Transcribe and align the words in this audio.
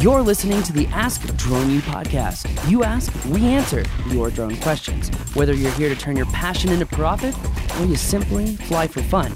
You're 0.00 0.22
listening 0.22 0.62
to 0.62 0.72
the 0.72 0.86
Ask 0.88 1.26
Drone 1.36 1.70
U 1.70 1.80
podcast. 1.80 2.70
You 2.70 2.84
ask, 2.84 3.12
we 3.24 3.44
answer 3.46 3.84
your 4.10 4.30
drone 4.30 4.56
questions. 4.58 5.08
Whether 5.34 5.54
you're 5.54 5.72
here 5.72 5.88
to 5.88 5.96
turn 5.96 6.16
your 6.16 6.26
passion 6.26 6.70
into 6.70 6.86
profit 6.86 7.34
or 7.80 7.84
you 7.84 7.96
simply 7.96 8.54
fly 8.54 8.86
for 8.86 9.02
fun, 9.02 9.34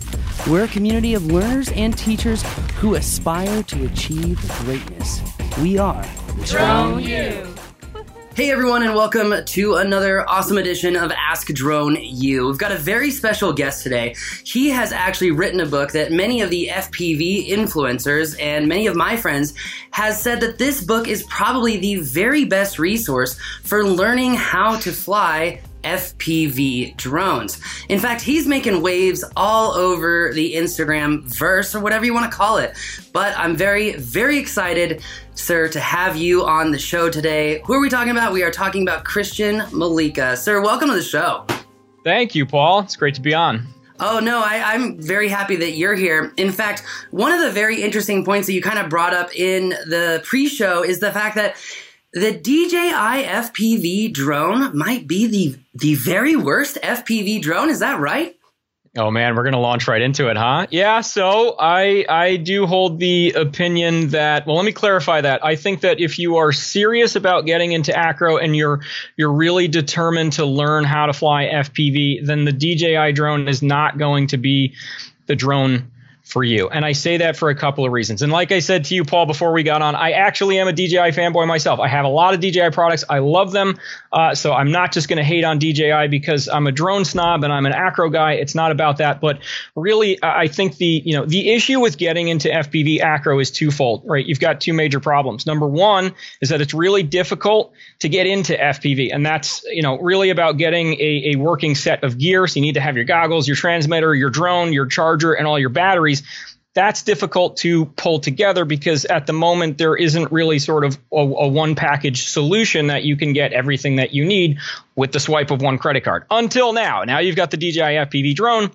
we're 0.49 0.63
a 0.63 0.69
community 0.69 1.15
of 1.15 1.27
learners 1.27 1.69
and 1.73 1.99
teachers 1.99 2.45
who 2.77 2.95
aspire 2.95 3.65
to 3.65 3.87
achieve 3.87 4.41
greatness. 4.61 5.21
We 5.61 5.79
are 5.79 6.07
Drone 6.45 7.03
U. 7.03 7.52
Hey 8.35 8.51
everyone, 8.51 8.83
and 8.83 8.95
welcome 8.95 9.45
to 9.45 9.75
another 9.75 10.27
awesome 10.27 10.57
edition 10.57 10.97
of 10.97 11.13
Ask 11.13 11.49
Drone 11.49 11.99
U. 12.01 12.47
We've 12.47 12.57
got 12.57 12.73
a 12.73 12.79
very 12.79 13.11
special 13.11 13.53
guest 13.53 13.83
today. 13.83 14.17
He 14.43 14.71
has 14.71 14.91
actually 14.91 15.33
written 15.33 15.61
a 15.61 15.67
book 15.67 15.93
that 15.93 16.13
many 16.13 16.41
of 16.41 16.49
the 16.49 16.71
FPV 16.73 17.51
influencers 17.51 18.35
and 18.41 18.67
many 18.67 18.87
of 18.87 18.97
my 18.97 19.19
friends 19.19 19.53
has 19.91 20.19
said 20.19 20.41
that 20.41 20.57
this 20.57 20.83
book 20.83 21.09
is 21.09 21.25
probably 21.25 21.77
the 21.77 21.97
very 21.97 22.47
best 22.47 22.79
resource 22.79 23.39
for 23.65 23.85
learning 23.85 24.33
how 24.33 24.79
to 24.79 24.93
fly 24.93 25.61
FPV 25.83 26.97
drones. 26.97 27.61
In 27.89 27.99
fact, 27.99 28.23
he's 28.23 28.47
making 28.47 28.83
waves 28.83 29.25
all 29.37 29.73
over 29.73 30.33
the 30.33 30.55
Instagram 30.55 31.23
verse 31.25 31.75
or 31.75 31.81
whatever 31.81 32.05
you 32.05 32.15
want 32.15 32.31
to 32.31 32.37
call 32.37 32.59
it. 32.59 32.77
But 33.13 33.37
I'm 33.39 33.57
very, 33.57 33.97
very 33.97 34.39
excited, 34.39 35.03
sir, 35.35 35.69
to 35.69 35.81
have 35.81 36.17
you 36.17 36.45
on 36.45 36.71
the 36.71 36.79
show 36.79 37.11
today. 37.11 37.63
Who 37.67 37.75
are 37.75 37.81
we 37.81 37.89
talking 37.89 38.13
about? 38.13 38.33
We 38.33 38.43
are 38.43 38.51
talking 38.51 38.83
about 38.83 39.05
Christian 39.05 39.61
Mollica. 39.71 40.37
Sir, 40.37 40.61
welcome 40.61 40.89
to 40.89 40.95
the 40.95 41.03
show. 41.03 41.47
Thank 42.05 42.35
you, 42.35 42.47
Paul. 42.47 42.81
It's 42.81 42.97
great 42.97 43.15
to 43.15 43.21
be 43.21 43.35
on. 43.35 43.67
Oh, 44.05 44.19
no, 44.19 44.43
I, 44.43 44.75
am 44.75 45.01
very 45.01 45.29
happy 45.29 45.55
that 45.57 45.73
you're 45.73 45.95
here. 45.95 46.33
In 46.37 46.51
fact, 46.51 46.83
one 47.13 47.31
of 47.31 47.41
the 47.41 47.51
very 47.51 47.81
interesting 47.81 48.25
points 48.25 48.49
that 48.49 48.53
you 48.53 48.61
kind 48.61 48.81
of 48.81 48.91
brought 48.91 49.15
up 49.15 49.33
in 49.37 49.69
the 49.69 50.21
pre 50.25 50.49
show 50.49 50.83
is 50.83 50.99
the 50.99 51.13
fact 51.13 51.37
that 51.37 51.57
the 52.13 52.33
DJI 52.33 53.25
FPV 53.25 54.13
drone 54.13 54.77
might 54.77 55.07
be 55.07 55.27
the 55.27 55.59
the 55.75 55.95
very 55.95 56.37
worst 56.37 56.79
FPV 56.83 57.41
drone. 57.41 57.71
Is 57.71 57.79
that 57.81 58.01
right? 58.01 58.37
Oh 58.95 59.11
man, 59.11 59.35
we're 59.35 59.45
gonna 59.45 59.59
launch 59.59 59.89
right 59.89 60.03
into 60.03 60.29
it, 60.29 60.37
huh? 60.37 60.67
Yeah. 60.71 61.01
So 61.01 61.57
I 61.59 62.05
I 62.07 62.37
do 62.37 62.67
hold 62.67 63.01
the 63.01 63.31
opinion 63.31 64.11
that 64.11 64.47
well, 64.47 64.57
let 64.57 64.67
me 64.67 64.73
clarify 64.73 65.23
that. 65.23 65.43
I 65.43 65.57
think 65.57 65.81
that 65.81 65.99
if 66.01 66.19
you 66.19 66.37
are 66.37 66.53
serious 66.53 67.17
about 67.17 67.47
getting 67.47 67.73
into 67.73 67.97
acro 67.97 68.37
and 68.37 68.55
you're 68.55 68.81
you're 69.17 69.33
really 69.33 69.67
determined 69.67 70.35
to 70.35 70.45
learn 70.45 70.85
how 70.85 71.07
to 71.07 71.15
fly 71.15 71.47
FPV, 71.47 72.27
then 72.27 72.45
the 72.45 72.53
DJI 72.53 73.13
drone 73.13 73.49
is 73.49 73.63
not 73.63 73.97
going 73.97 74.27
to 74.29 74.37
be 74.37 74.75
the 75.27 75.37
drone 75.37 75.91
for 76.33 76.43
you. 76.43 76.69
And 76.71 76.85
I 76.85 76.93
say 76.93 77.19
that 77.19 77.37
for 77.37 77.51
a 77.51 77.55
couple 77.55 77.85
of 77.85 77.93
reasons. 77.93 78.23
And 78.23 78.33
like 78.33 78.51
I 78.51 78.59
said 78.61 78.87
to 78.87 78.95
you, 78.95 79.05
Paul, 79.05 79.27
before 79.27 79.53
we 79.53 79.63
got 79.63 79.83
on, 79.83 79.95
I 79.95 80.13
actually 80.13 80.59
am 80.59 80.67
a 80.67 80.73
DJI 80.73 81.13
fanboy 81.13 81.47
myself. 81.47 81.79
I 81.79 81.89
have 81.89 82.07
a 82.07 82.09
lot 82.09 82.33
of 82.33 82.41
DJI 82.41 82.71
products. 82.71 83.05
I 83.09 83.19
love 83.19 83.53
them. 83.53 83.79
Uh, 84.13 84.35
so 84.35 84.53
I'm 84.53 84.73
not 84.73 84.93
just 84.93 85.09
going 85.09 85.19
to 85.19 85.25
hate 85.25 85.45
on 85.45 85.59
DJI 85.59 86.09
because 86.09 86.49
I'm 86.49 86.67
a 86.67 86.73
drone 86.73 87.05
snob 87.05 87.45
and 87.45 87.53
I'm 87.53 87.67
an 87.67 87.73
acro 87.73 88.09
guy. 88.09 88.33
It's 88.33 88.55
not 88.55 88.73
about 88.73 88.97
that. 88.97 89.21
But 89.21 89.41
really, 89.77 90.19
I 90.23 90.49
think 90.49 90.79
the 90.79 91.03
you 91.05 91.17
know 91.17 91.27
the 91.27 91.51
issue 91.51 91.81
with 91.81 91.99
getting 91.99 92.29
into 92.29 92.49
FPV 92.49 93.01
acro 93.01 93.39
is 93.39 93.51
twofold, 93.51 94.03
right? 94.07 94.25
You've 94.25 94.41
got 94.41 94.61
two 94.61 94.73
major 94.73 95.01
problems. 95.01 95.47
Number 95.47 95.67
one 95.67 96.15
is 96.41 96.49
that 96.49 96.61
it's 96.61 96.75
really 96.75 97.03
difficult 97.03 97.73
to 97.99 98.09
get 98.09 98.27
into 98.27 98.55
FPV, 98.55 99.11
and 99.13 99.25
that's 99.25 99.63
you 99.65 99.83
know 99.83 99.99
really 99.99 100.31
about 100.31 100.57
getting 100.57 100.95
a, 100.95 101.33
a 101.33 101.37
working 101.37 101.75
set 101.75 102.03
of 102.03 102.17
gear. 102.19 102.47
So 102.47 102.57
you 102.57 102.63
need 102.63 102.75
to 102.75 102.81
have 102.81 102.97
your 102.97 103.05
goggles, 103.05 103.47
your 103.47 103.57
transmitter, 103.57 104.15
your 104.15 104.31
drone, 104.31 104.73
your 104.73 104.87
charger, 104.87 105.35
and 105.35 105.47
all 105.47 105.59
your 105.59 105.69
batteries 105.69 106.22
that's 106.75 107.03
difficult 107.03 107.59
to 107.59 107.85
pull 107.85 108.19
together 108.21 108.65
because 108.65 109.05
at 109.05 109.27
the 109.27 109.33
moment 109.33 109.77
there 109.79 109.95
isn't 109.95 110.33
really 110.33 110.59
sort 110.59 110.85
of 110.85 110.99
a, 111.13 111.17
a, 111.19 111.49
one 111.49 111.75
package 111.75 112.25
solution 112.25 112.87
that 112.87 113.05
you 113.05 113.17
can 113.17 113.35
get 113.35 113.53
everything 113.53 113.97
that 113.97 114.15
you 114.15 114.25
need 114.25 114.59
with 114.97 115.13
the 115.13 115.21
swipe 115.21 115.51
of 115.51 115.61
one 115.61 115.79
credit 115.79 116.03
card. 116.03 116.25
Until 116.31 116.73
now. 116.73 117.05
Now 117.05 117.19
you've 117.19 117.37
got 117.37 117.51
the 117.51 117.59
DJI 117.59 117.81
FPV 117.81 118.35
drone. 118.35 118.71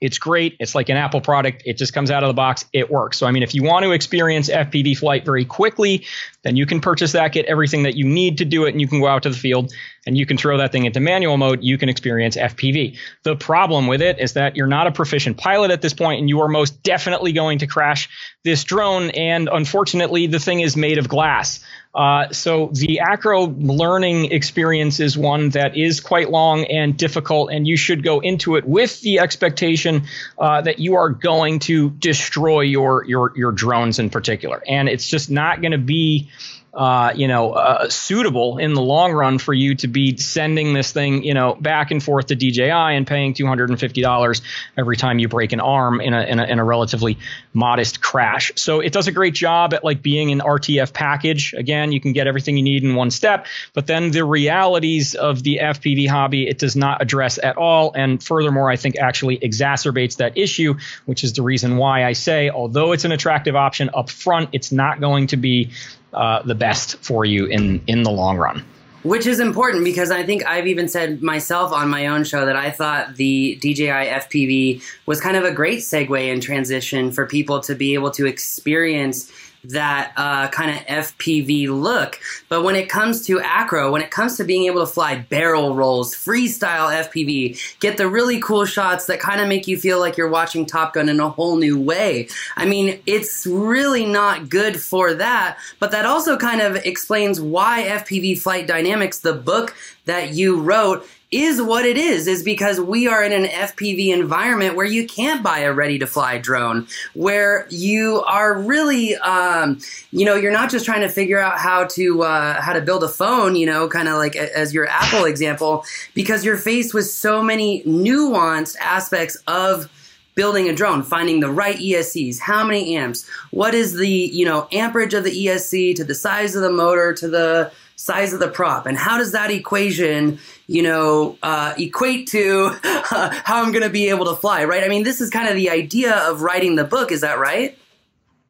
It's 0.00 0.18
great. 0.18 0.56
It's 0.60 0.74
like 0.74 0.90
an 0.90 0.96
Apple 0.96 1.20
product. 1.20 1.62
It 1.66 1.76
just 1.76 1.92
comes 1.92 2.10
out 2.10 2.22
of 2.22 2.28
the 2.28 2.34
box. 2.34 2.66
It 2.72 2.88
works. 2.88 3.18
So, 3.18 3.26
I 3.26 3.32
mean, 3.32 3.42
if 3.42 3.54
you 3.54 3.64
want 3.64 3.84
to 3.84 3.90
experience 3.90 4.48
FPV 4.48 4.96
flight 4.96 5.24
very 5.24 5.44
quickly, 5.44 6.06
then 6.42 6.56
you 6.56 6.66
can 6.66 6.80
purchase 6.80 7.12
that, 7.12 7.32
get 7.32 7.46
everything 7.46 7.82
that 7.82 7.96
you 7.96 8.04
need 8.06 8.38
to 8.38 8.44
do 8.44 8.64
it, 8.66 8.70
and 8.70 8.80
you 8.80 8.86
can 8.86 9.00
go 9.00 9.06
out 9.06 9.24
to 9.24 9.30
the 9.30 9.36
field 9.36 9.72
and 10.06 10.16
you 10.16 10.24
can 10.24 10.38
throw 10.38 10.56
that 10.56 10.72
thing 10.72 10.86
into 10.86 11.00
manual 11.00 11.36
mode. 11.36 11.62
You 11.62 11.76
can 11.76 11.88
experience 11.88 12.36
FPV. 12.36 12.96
The 13.24 13.36
problem 13.36 13.86
with 13.86 14.00
it 14.00 14.18
is 14.18 14.32
that 14.32 14.56
you're 14.56 14.66
not 14.66 14.86
a 14.86 14.92
proficient 14.92 15.36
pilot 15.36 15.70
at 15.70 15.82
this 15.82 15.92
point, 15.92 16.20
and 16.20 16.28
you 16.28 16.40
are 16.40 16.48
most 16.48 16.82
definitely 16.82 17.32
going 17.32 17.58
to 17.58 17.66
crash 17.66 18.08
this 18.44 18.64
drone. 18.64 19.10
And 19.10 19.50
unfortunately, 19.52 20.26
the 20.26 20.38
thing 20.38 20.60
is 20.60 20.76
made 20.76 20.96
of 20.96 21.08
glass. 21.08 21.60
Uh, 21.94 22.30
so 22.30 22.70
the 22.74 23.00
acro 23.00 23.46
learning 23.46 24.30
experience 24.32 25.00
is 25.00 25.18
one 25.18 25.50
that 25.50 25.76
is 25.76 26.00
quite 26.00 26.30
long 26.30 26.64
and 26.64 26.96
difficult, 26.96 27.50
and 27.50 27.66
you 27.66 27.76
should 27.76 28.02
go 28.02 28.20
into 28.20 28.56
it 28.56 28.66
with 28.66 29.00
the 29.00 29.18
expectation 29.18 30.04
uh, 30.38 30.60
that 30.60 30.78
you 30.78 30.94
are 30.94 31.10
going 31.10 31.58
to 31.58 31.90
destroy 31.90 32.60
your 32.60 33.04
your 33.04 33.32
your 33.36 33.52
drones 33.52 33.98
in 33.98 34.10
particular, 34.10 34.62
and 34.66 34.88
it's 34.88 35.08
just 35.08 35.30
not 35.30 35.60
going 35.60 35.72
to 35.72 35.78
be 35.78 36.30
uh, 36.78 37.12
you 37.16 37.26
know, 37.26 37.54
uh, 37.54 37.88
suitable 37.88 38.58
in 38.58 38.72
the 38.72 38.80
long 38.80 39.12
run 39.12 39.38
for 39.38 39.52
you 39.52 39.74
to 39.74 39.88
be 39.88 40.16
sending 40.16 40.74
this 40.74 40.92
thing, 40.92 41.24
you 41.24 41.34
know, 41.34 41.56
back 41.56 41.90
and 41.90 42.00
forth 42.00 42.26
to 42.26 42.36
DJI 42.36 42.70
and 42.70 43.04
paying 43.04 43.34
$250 43.34 44.42
every 44.76 44.96
time 44.96 45.18
you 45.18 45.26
break 45.26 45.52
an 45.52 45.58
arm 45.58 46.00
in 46.00 46.14
a, 46.14 46.22
in 46.22 46.38
a, 46.38 46.44
in 46.44 46.60
a 46.60 46.64
relatively 46.64 47.18
modest 47.52 48.00
crash. 48.00 48.52
So 48.54 48.78
it 48.78 48.92
does 48.92 49.08
a 49.08 49.12
great 49.12 49.34
job 49.34 49.74
at 49.74 49.82
like 49.82 50.02
being 50.02 50.30
an 50.30 50.38
RTF 50.38 50.92
package. 50.92 51.52
Again, 51.52 51.90
you 51.90 52.00
can 52.00 52.12
get 52.12 52.28
everything 52.28 52.56
you 52.56 52.62
need 52.62 52.84
in 52.84 52.94
one 52.94 53.10
step, 53.10 53.46
but 53.72 53.88
then 53.88 54.12
the 54.12 54.24
realities 54.24 55.16
of 55.16 55.42
the 55.42 55.58
FPV 55.60 56.08
hobby, 56.08 56.46
it 56.46 56.58
does 56.58 56.76
not 56.76 57.02
address 57.02 57.40
at 57.42 57.56
all. 57.56 57.92
And 57.92 58.22
furthermore, 58.22 58.70
I 58.70 58.76
think 58.76 58.98
actually 58.98 59.36
exacerbates 59.38 60.18
that 60.18 60.38
issue, 60.38 60.76
which 61.06 61.24
is 61.24 61.32
the 61.32 61.42
reason 61.42 61.76
why 61.76 62.04
I 62.04 62.12
say, 62.12 62.50
although 62.50 62.92
it's 62.92 63.04
an 63.04 63.10
attractive 63.10 63.56
option 63.56 63.90
up 63.92 64.10
front, 64.10 64.50
it's 64.52 64.70
not 64.70 65.00
going 65.00 65.26
to 65.28 65.36
be 65.36 65.72
uh, 66.12 66.42
the 66.42 66.54
best 66.54 66.96
for 66.98 67.24
you 67.24 67.46
in 67.46 67.82
in 67.86 68.02
the 68.02 68.10
long 68.10 68.36
run. 68.36 68.64
Which 69.04 69.26
is 69.26 69.38
important 69.38 69.84
because 69.84 70.10
I 70.10 70.24
think 70.24 70.44
I've 70.44 70.66
even 70.66 70.88
said 70.88 71.22
myself 71.22 71.72
on 71.72 71.88
my 71.88 72.08
own 72.08 72.24
show 72.24 72.44
that 72.44 72.56
I 72.56 72.70
thought 72.70 73.14
the 73.14 73.56
DJI 73.60 73.86
FPV 73.86 74.82
was 75.06 75.20
kind 75.20 75.36
of 75.36 75.44
a 75.44 75.52
great 75.52 75.78
segue 75.78 76.32
and 76.32 76.42
transition 76.42 77.12
for 77.12 77.24
people 77.24 77.60
to 77.60 77.76
be 77.76 77.94
able 77.94 78.10
to 78.12 78.26
experience 78.26 79.30
that 79.64 80.12
uh, 80.16 80.48
kind 80.48 80.70
of 80.70 80.76
FPV 80.86 81.68
look. 81.68 82.20
But 82.48 82.62
when 82.62 82.76
it 82.76 82.88
comes 82.88 83.26
to 83.26 83.40
acro, 83.40 83.92
when 83.92 84.02
it 84.02 84.10
comes 84.10 84.36
to 84.36 84.44
being 84.44 84.64
able 84.66 84.80
to 84.80 84.92
fly 84.92 85.16
barrel 85.28 85.74
rolls, 85.74 86.14
freestyle 86.14 86.90
FPV, 87.04 87.78
get 87.80 87.96
the 87.96 88.08
really 88.08 88.40
cool 88.40 88.64
shots 88.64 89.06
that 89.06 89.20
kind 89.20 89.40
of 89.40 89.48
make 89.48 89.66
you 89.66 89.78
feel 89.78 89.98
like 89.98 90.16
you're 90.16 90.28
watching 90.28 90.66
Top 90.66 90.94
Gun 90.94 91.08
in 91.08 91.20
a 91.20 91.28
whole 91.28 91.56
new 91.56 91.80
way. 91.80 92.28
I 92.56 92.66
mean, 92.66 93.00
it's 93.06 93.46
really 93.46 94.06
not 94.06 94.48
good 94.48 94.80
for 94.80 95.14
that, 95.14 95.58
but 95.78 95.90
that 95.90 96.06
also 96.06 96.36
kind 96.36 96.60
of 96.60 96.76
explains 96.76 97.40
why 97.40 97.84
FPV 97.84 98.38
Flight 98.38 98.66
Dynamics, 98.66 99.20
the 99.20 99.34
book 99.34 99.74
that 100.04 100.32
you 100.32 100.60
wrote, 100.60 101.06
is 101.30 101.60
what 101.60 101.84
it 101.84 101.98
is, 101.98 102.26
is 102.26 102.42
because 102.42 102.80
we 102.80 103.06
are 103.06 103.22
in 103.22 103.32
an 103.32 103.44
FPV 103.44 104.14
environment 104.14 104.76
where 104.76 104.86
you 104.86 105.06
can't 105.06 105.42
buy 105.42 105.60
a 105.60 105.72
ready 105.72 105.98
to 105.98 106.06
fly 106.06 106.38
drone, 106.38 106.86
where 107.12 107.66
you 107.68 108.22
are 108.22 108.58
really, 108.58 109.14
um, 109.16 109.78
you 110.10 110.24
know, 110.24 110.34
you're 110.34 110.52
not 110.52 110.70
just 110.70 110.86
trying 110.86 111.02
to 111.02 111.08
figure 111.08 111.38
out 111.38 111.58
how 111.58 111.84
to, 111.84 112.22
uh, 112.22 112.60
how 112.62 112.72
to 112.72 112.80
build 112.80 113.04
a 113.04 113.08
phone, 113.08 113.56
you 113.56 113.66
know, 113.66 113.88
kind 113.88 114.08
of 114.08 114.14
like 114.14 114.36
as 114.36 114.72
your 114.72 114.88
Apple 114.88 115.26
example, 115.26 115.84
because 116.14 116.46
you're 116.46 116.56
faced 116.56 116.94
with 116.94 117.06
so 117.06 117.42
many 117.42 117.82
nuanced 117.82 118.76
aspects 118.80 119.36
of 119.46 119.90
building 120.34 120.68
a 120.68 120.72
drone, 120.72 121.02
finding 121.02 121.40
the 121.40 121.50
right 121.50 121.76
ESCs, 121.76 122.38
how 122.38 122.64
many 122.64 122.96
amps, 122.96 123.28
what 123.50 123.74
is 123.74 123.94
the, 123.94 124.08
you 124.08 124.44
know, 124.44 124.68
amperage 124.72 125.12
of 125.12 125.24
the 125.24 125.46
ESC 125.46 125.94
to 125.96 126.04
the 126.04 126.14
size 126.14 126.54
of 126.54 126.62
the 126.62 126.70
motor 126.70 127.12
to 127.12 127.28
the 127.28 127.70
size 127.98 128.32
of 128.32 128.38
the 128.38 128.48
prop, 128.48 128.86
and 128.86 128.96
how 128.96 129.18
does 129.18 129.32
that 129.32 129.50
equation, 129.50 130.38
you 130.68 130.82
know, 130.82 131.36
uh, 131.42 131.74
equate 131.76 132.28
to 132.28 132.70
uh, 132.84 133.30
how 133.44 133.62
I'm 133.62 133.72
going 133.72 133.82
to 133.82 133.90
be 133.90 134.08
able 134.08 134.24
to 134.26 134.36
fly, 134.36 134.64
right? 134.64 134.84
I 134.84 134.88
mean, 134.88 135.02
this 135.02 135.20
is 135.20 135.28
kind 135.28 135.48
of 135.48 135.56
the 135.56 135.68
idea 135.68 136.14
of 136.14 136.40
writing 136.40 136.76
the 136.76 136.84
book. 136.84 137.12
Is 137.12 137.20
that 137.20 137.38
right? 137.38 137.76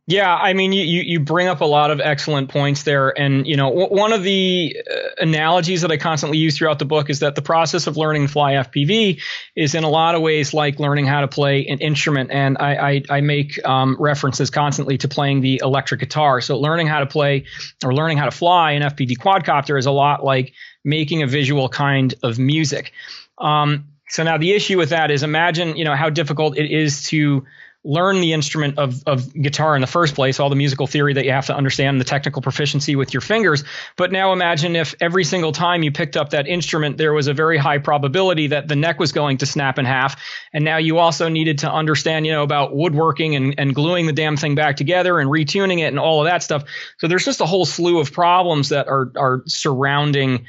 Yeah, 0.09 0.35
I 0.35 0.55
mean, 0.55 0.73
you, 0.73 0.85
you 0.85 1.21
bring 1.21 1.49
up 1.49 1.61
a 1.61 1.67
lot 1.67 1.91
of 1.91 2.01
excellent 2.01 2.49
points 2.49 2.83
there. 2.85 3.11
And, 3.11 3.47
you 3.47 3.59
know, 3.59 3.69
w- 3.69 3.89
one 3.95 4.15
of 4.15 4.23
the 4.23 4.75
uh, 4.91 4.95
analogies 5.19 5.83
that 5.83 5.93
I 5.93 5.99
constantly 5.99 6.39
use 6.39 6.57
throughout 6.57 6.79
the 6.79 6.87
book 6.87 7.11
is 7.11 7.21
that 7.21 7.35
the 7.35 7.43
process 7.43 7.87
of 7.87 7.99
learning 7.99 8.27
to 8.27 8.33
fly 8.33 8.55
FPV 8.55 9.21
is 9.55 9.75
in 9.75 9.85
a 9.85 9.89
lot 9.91 10.15
of 10.15 10.23
ways 10.23 10.55
like 10.55 10.81
learning 10.81 11.05
how 11.05 11.21
to 11.21 11.29
play 11.29 11.67
an 11.67 11.81
instrument. 11.81 12.31
And 12.31 12.57
I, 12.57 12.75
I, 12.77 13.03
I 13.11 13.21
make 13.21 13.63
um, 13.67 13.99
references 14.01 14.49
constantly 14.49 14.97
to 14.97 15.09
playing 15.09 15.43
the 15.43 15.61
electric 15.63 16.01
guitar. 16.01 16.41
So 16.41 16.59
learning 16.59 16.87
how 16.87 17.01
to 17.01 17.07
play 17.07 17.45
or 17.85 17.93
learning 17.93 18.17
how 18.17 18.25
to 18.25 18.31
fly 18.31 18.73
an 18.73 18.83
FPV 18.83 19.19
quadcopter 19.19 19.79
is 19.79 19.85
a 19.85 19.91
lot 19.91 20.25
like 20.25 20.55
making 20.87 21.23
a 21.23 21.27
visual 21.27 21.69
kind 21.69 22.15
of 22.23 22.39
music. 22.39 22.93
Um, 23.37 23.89
so 24.09 24.23
now 24.23 24.39
the 24.39 24.55
issue 24.55 24.79
with 24.79 24.89
that 24.89 25.11
is 25.11 25.23
imagine, 25.23 25.77
you 25.77 25.85
know, 25.85 25.95
how 25.95 26.09
difficult 26.09 26.57
it 26.57 26.71
is 26.71 27.03
to 27.09 27.45
learn 27.89 28.21
the 28.21 28.35
instrument 28.35 28.79
of, 28.79 29.03
of 29.07 29.33
guitar 29.33 29.75
in 29.75 29.81
the 29.81 29.87
first 29.87 30.15
place, 30.15 30.39
all 30.39 30.51
the 30.51 30.57
musical 30.57 30.87
theory 30.87 31.15
that 31.15 31.25
you 31.25 31.31
have 31.31 31.47
to 31.47 31.57
understand, 31.57 31.99
the 31.99 32.05
technical 32.05 32.43
proficiency 32.43 32.97
with 32.97 33.15
your 33.15 33.23
fingers. 33.23 33.65
But 33.97 34.13
now 34.13 34.35
imagine 34.35 34.77
if 34.77 34.95
every 35.01 35.25
single 35.25 35.53
time 35.53 35.83
you 35.83 35.91
picked 35.91 36.15
up 36.15 36.31
that 36.31 36.47
instrument, 36.47 36.99
there 36.99 37.15
was 37.15 37.29
a 37.29 37.33
very 37.33 37.57
high 37.57 37.79
probability 37.79 38.49
that 38.49 38.69
the 38.69 38.77
neck 38.77 39.01
was 39.01 39.13
going 39.13 39.39
to 39.39 39.47
snap 39.47 39.79
in 39.79 39.87
half. 39.87 40.23
And 40.53 40.67
now 40.67 40.77
you 40.77 40.99
also 40.99 41.31
needed 41.31 41.61
to 41.61 41.73
understand, 41.73 42.27
you 42.27 42.33
know, 42.33 42.43
about 42.43 42.77
woodworking 42.77 43.35
and, 43.35 43.55
and 43.57 43.75
gluing 43.75 44.05
the 44.05 44.13
damn 44.13 44.37
thing 44.37 44.55
back 44.55 44.77
together 44.77 45.19
and 45.19 45.31
retuning 45.31 45.79
it 45.79 45.87
and 45.87 45.99
all 45.99 46.21
of 46.21 46.27
that 46.27 46.43
stuff. 46.43 46.65
So 46.99 47.09
there's 47.09 47.25
just 47.25 47.41
a 47.41 47.47
whole 47.47 47.65
slew 47.65 48.01
of 48.01 48.13
problems 48.13 48.69
that 48.69 48.87
are, 48.89 49.11
are 49.17 49.43
surrounding 49.47 50.45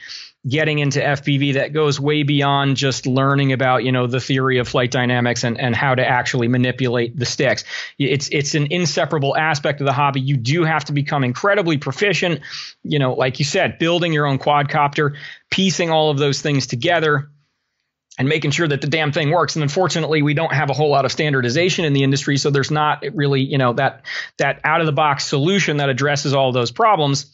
getting 0.47 0.79
into 0.79 0.99
FPV 0.99 1.55
that 1.55 1.73
goes 1.73 1.99
way 1.99 2.23
beyond 2.23 2.77
just 2.77 3.05
learning 3.05 3.51
about 3.51 3.83
you 3.83 3.91
know 3.91 4.07
the 4.07 4.21
theory 4.21 4.57
of 4.59 4.67
flight 4.67 4.89
dynamics 4.89 5.43
and, 5.43 5.59
and 5.59 5.75
how 5.75 5.95
to 5.95 6.05
actually 6.05 6.47
manipulate 6.47 7.17
the 7.17 7.25
sticks. 7.25 7.65
It's 7.97 8.29
it's 8.31 8.55
an 8.55 8.67
inseparable 8.71 9.35
aspect 9.35 9.81
of 9.81 9.85
the 9.85 9.93
hobby. 9.93 10.21
You 10.21 10.37
do 10.37 10.63
have 10.63 10.85
to 10.85 10.93
become 10.93 11.23
incredibly 11.23 11.77
proficient. 11.77 12.41
You 12.83 12.99
know, 12.99 13.13
like 13.13 13.39
you 13.39 13.45
said, 13.45 13.79
building 13.79 14.13
your 14.13 14.25
own 14.25 14.39
quadcopter, 14.39 15.15
piecing 15.51 15.89
all 15.89 16.09
of 16.09 16.17
those 16.17 16.41
things 16.41 16.67
together. 16.67 17.29
And 18.17 18.27
making 18.27 18.51
sure 18.51 18.67
that 18.67 18.81
the 18.81 18.87
damn 18.87 19.13
thing 19.13 19.31
works. 19.31 19.55
And 19.55 19.63
unfortunately, 19.63 20.21
we 20.23 20.33
don't 20.33 20.51
have 20.51 20.69
a 20.69 20.73
whole 20.73 20.89
lot 20.89 21.05
of 21.05 21.11
standardization 21.13 21.85
in 21.85 21.93
the 21.93 22.03
industry, 22.03 22.35
so 22.35 22.49
there's 22.49 22.69
not 22.69 23.01
really, 23.13 23.39
you 23.39 23.57
know, 23.57 23.71
that 23.71 24.01
that 24.35 24.59
out 24.65 24.81
of 24.81 24.87
the 24.87 24.91
box 24.91 25.25
solution 25.25 25.77
that 25.77 25.87
addresses 25.87 26.33
all 26.33 26.51
those 26.51 26.69
problems 26.69 27.31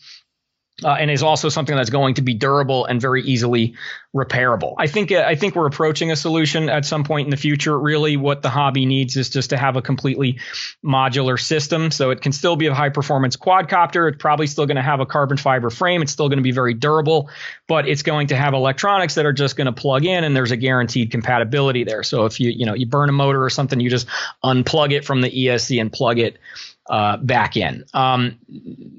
uh, 0.84 0.90
and 0.90 1.10
is 1.10 1.24
also 1.24 1.48
something 1.48 1.76
that's 1.76 1.90
going 1.90 2.16
to 2.16 2.22
be 2.22 2.34
durable 2.34 2.86
and 2.86 3.00
very 3.00 3.24
easily 3.24 3.76
repairable. 4.14 4.76
I 4.78 4.88
think 4.88 5.12
uh, 5.12 5.24
I 5.26 5.36
think 5.36 5.56
we're 5.56 5.68
approaching 5.68 6.12
a 6.12 6.18
solution 6.18 6.70
at 6.70 6.86
some 6.86 7.06
point 7.06 7.28
in 7.28 7.32
the 7.32 7.38
future. 7.38 7.78
Really, 7.80 8.18
what 8.18 8.42
the 8.42 8.50
hobby 8.50 8.86
needs 8.86 9.16
is 9.16 9.30
just 9.30 9.52
to 9.52 9.58
have 9.58 9.78
a 9.78 9.82
completely 9.82 10.40
modular 10.84 11.40
system, 11.40 11.92
so 11.92 12.10
it 12.10 12.22
can 12.22 12.34
still 12.34 12.58
be 12.58 12.68
a 12.68 12.74
high 12.74 12.90
performance 12.90 13.38
quadcopter. 13.38 14.12
It's 14.12 14.22
probably 14.22 14.48
still 14.48 14.66
going 14.66 14.76
to 14.76 14.84
have 14.84 15.00
a 15.00 15.06
carbon 15.06 15.38
fiber 15.38 15.70
frame. 15.70 16.02
It's 16.02 16.12
still 16.12 16.28
going 16.28 16.40
to 16.40 16.44
be 16.44 16.52
very 16.52 16.74
durable, 16.74 17.30
but 17.68 17.88
it's 17.88 18.04
going 18.04 18.28
to 18.28 18.36
have 18.36 18.54
electronics 18.54 19.16
that 19.16 19.26
are 19.26 19.34
just 19.34 19.56
going 19.56 19.68
to 19.68 19.74
plug 19.74 20.04
in, 20.04 20.26
and 20.26 20.36
there's 20.36 20.52
a 20.52 20.58
guaranteed 20.58 21.10
compatibility 21.10 21.86
there. 21.86 22.04
So 22.04 22.26
if 22.26 22.40
you 22.42 22.50
you 22.50 22.66
know 22.66 22.74
you 22.74 22.86
burn 22.86 23.08
a 23.08 23.14
motor 23.14 23.42
or 23.42 23.50
something, 23.50 23.80
you 23.80 23.90
just 23.90 24.08
unplug 24.44 24.92
it 24.92 25.06
from 25.06 25.22
the 25.22 25.30
ESC 25.30 25.80
and 25.80 25.92
plug 25.92 26.20
it 26.20 26.38
uh, 26.88 27.18
back 27.18 27.58
in. 27.58 27.84
Um, 27.94 28.38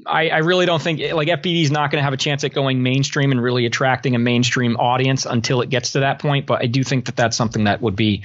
I, 0.06 0.28
I, 0.28 0.38
really 0.38 0.66
don't 0.66 0.82
think 0.82 1.00
like 1.12 1.28
FPV 1.28 1.62
is 1.62 1.70
not 1.70 1.90
going 1.90 2.00
to 2.00 2.02
have 2.02 2.12
a 2.12 2.16
chance 2.16 2.42
at 2.42 2.52
going 2.52 2.82
mainstream 2.82 3.30
and 3.30 3.40
really 3.40 3.64
attracting 3.64 4.16
a 4.16 4.18
mainstream 4.18 4.76
audience 4.76 5.24
until 5.24 5.60
it 5.60 5.70
gets 5.70 5.92
to 5.92 6.00
that 6.00 6.18
point. 6.18 6.46
But 6.46 6.62
I 6.62 6.66
do 6.66 6.82
think 6.82 7.06
that 7.06 7.14
that's 7.14 7.36
something 7.36 7.64
that 7.64 7.80
would 7.80 7.94
be 7.94 8.24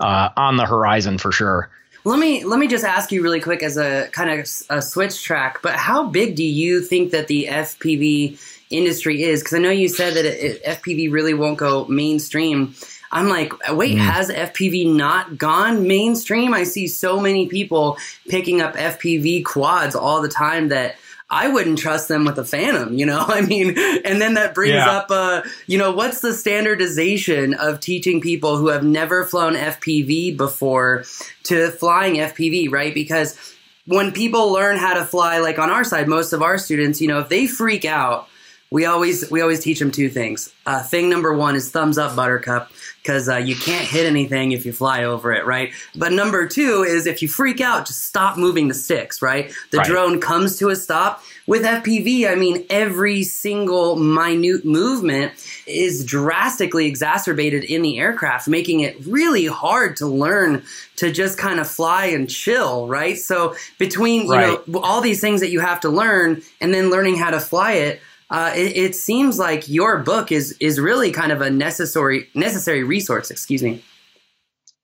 uh, 0.00 0.30
on 0.36 0.56
the 0.56 0.64
horizon 0.64 1.18
for 1.18 1.32
sure. 1.32 1.70
Let 2.06 2.18
me 2.18 2.44
let 2.44 2.58
me 2.58 2.66
just 2.66 2.84
ask 2.84 3.12
you 3.12 3.22
really 3.22 3.40
quick 3.40 3.62
as 3.62 3.76
a 3.76 4.08
kind 4.12 4.30
of 4.30 4.46
a 4.70 4.82
switch 4.82 5.22
track. 5.22 5.60
But 5.62 5.74
how 5.74 6.08
big 6.08 6.36
do 6.36 6.44
you 6.44 6.82
think 6.82 7.12
that 7.12 7.28
the 7.28 7.46
FPV 7.50 8.38
industry 8.70 9.22
is? 9.22 9.42
Because 9.42 9.54
I 9.54 9.58
know 9.58 9.70
you 9.70 9.88
said 9.88 10.14
that 10.14 10.24
it, 10.24 10.62
it, 10.62 10.64
FPV 10.64 11.10
really 11.12 11.34
won't 11.34 11.58
go 11.58 11.86
mainstream. 11.86 12.74
I'm 13.14 13.28
like, 13.28 13.52
wait, 13.70 13.96
mm. 13.96 14.00
has 14.00 14.28
FPV 14.28 14.92
not 14.92 15.38
gone 15.38 15.86
mainstream? 15.86 16.52
I 16.52 16.64
see 16.64 16.88
so 16.88 17.20
many 17.20 17.46
people 17.46 17.96
picking 18.28 18.60
up 18.60 18.74
FPV 18.74 19.44
quads 19.44 19.94
all 19.94 20.20
the 20.20 20.28
time 20.28 20.68
that 20.68 20.96
I 21.30 21.48
wouldn't 21.48 21.78
trust 21.78 22.08
them 22.08 22.24
with 22.24 22.38
a 22.38 22.44
Phantom, 22.44 22.92
you 22.92 23.06
know? 23.06 23.24
I 23.26 23.40
mean, 23.42 23.78
and 24.04 24.20
then 24.20 24.34
that 24.34 24.52
brings 24.52 24.74
yeah. 24.74 24.90
up, 24.90 25.10
uh, 25.10 25.42
you 25.68 25.78
know, 25.78 25.92
what's 25.92 26.22
the 26.22 26.34
standardization 26.34 27.54
of 27.54 27.78
teaching 27.78 28.20
people 28.20 28.56
who 28.56 28.66
have 28.68 28.82
never 28.82 29.24
flown 29.24 29.54
FPV 29.54 30.36
before 30.36 31.04
to 31.44 31.70
flying 31.70 32.16
FPV, 32.16 32.68
right? 32.70 32.92
Because 32.92 33.38
when 33.86 34.10
people 34.10 34.52
learn 34.52 34.76
how 34.76 34.94
to 34.94 35.04
fly, 35.04 35.38
like 35.38 35.60
on 35.60 35.70
our 35.70 35.84
side, 35.84 36.08
most 36.08 36.32
of 36.32 36.42
our 36.42 36.58
students, 36.58 37.00
you 37.00 37.06
know, 37.06 37.20
if 37.20 37.28
they 37.28 37.46
freak 37.46 37.84
out, 37.84 38.28
we 38.74 38.86
always 38.86 39.30
we 39.30 39.40
always 39.40 39.60
teach 39.60 39.78
them 39.78 39.92
two 39.92 40.08
things. 40.08 40.52
Uh, 40.66 40.82
thing 40.82 41.08
number 41.08 41.32
one 41.32 41.54
is 41.54 41.70
thumbs 41.70 41.96
up, 41.96 42.16
Buttercup 42.16 42.72
because 43.04 43.28
uh, 43.28 43.36
you 43.36 43.54
can't 43.54 43.86
hit 43.86 44.06
anything 44.06 44.52
if 44.52 44.64
you 44.64 44.72
fly 44.72 45.04
over 45.04 45.30
it, 45.30 45.44
right? 45.44 45.74
But 45.94 46.12
number 46.12 46.48
two 46.48 46.84
is 46.88 47.06
if 47.06 47.20
you 47.20 47.28
freak 47.28 47.60
out, 47.60 47.86
just 47.86 48.06
stop 48.06 48.38
moving 48.38 48.68
the 48.68 48.74
sticks, 48.74 49.20
right? 49.20 49.52
The 49.72 49.78
right. 49.78 49.86
drone 49.86 50.20
comes 50.20 50.58
to 50.58 50.70
a 50.70 50.76
stop. 50.76 51.22
With 51.46 51.64
FPV, 51.64 52.26
I 52.26 52.34
mean, 52.34 52.64
every 52.70 53.22
single 53.22 53.96
minute 53.96 54.64
movement 54.64 55.32
is 55.66 56.02
drastically 56.06 56.86
exacerbated 56.86 57.64
in 57.64 57.82
the 57.82 57.98
aircraft, 57.98 58.48
making 58.48 58.80
it 58.80 58.96
really 59.04 59.44
hard 59.44 59.98
to 59.98 60.06
learn 60.06 60.62
to 60.96 61.12
just 61.12 61.36
kind 61.36 61.60
of 61.60 61.68
fly 61.68 62.06
and 62.06 62.30
chill, 62.30 62.88
right? 62.88 63.18
So 63.18 63.54
between, 63.78 64.24
you 64.24 64.32
right. 64.32 64.66
know, 64.66 64.80
all 64.80 65.02
these 65.02 65.20
things 65.20 65.42
that 65.42 65.50
you 65.50 65.60
have 65.60 65.80
to 65.80 65.90
learn 65.90 66.40
and 66.62 66.72
then 66.72 66.88
learning 66.88 67.18
how 67.18 67.30
to 67.30 67.40
fly 67.40 67.72
it, 67.72 68.00
uh, 68.30 68.52
it, 68.54 68.76
it, 68.76 68.94
seems 68.94 69.38
like 69.38 69.68
your 69.68 69.98
book 69.98 70.32
is 70.32 70.56
is 70.60 70.80
really 70.80 71.12
kind 71.12 71.32
of 71.32 71.40
a 71.40 71.50
necessary 71.50 72.28
necessary 72.34 72.82
resource. 72.82 73.30
Excuse 73.30 73.62
me. 73.62 73.82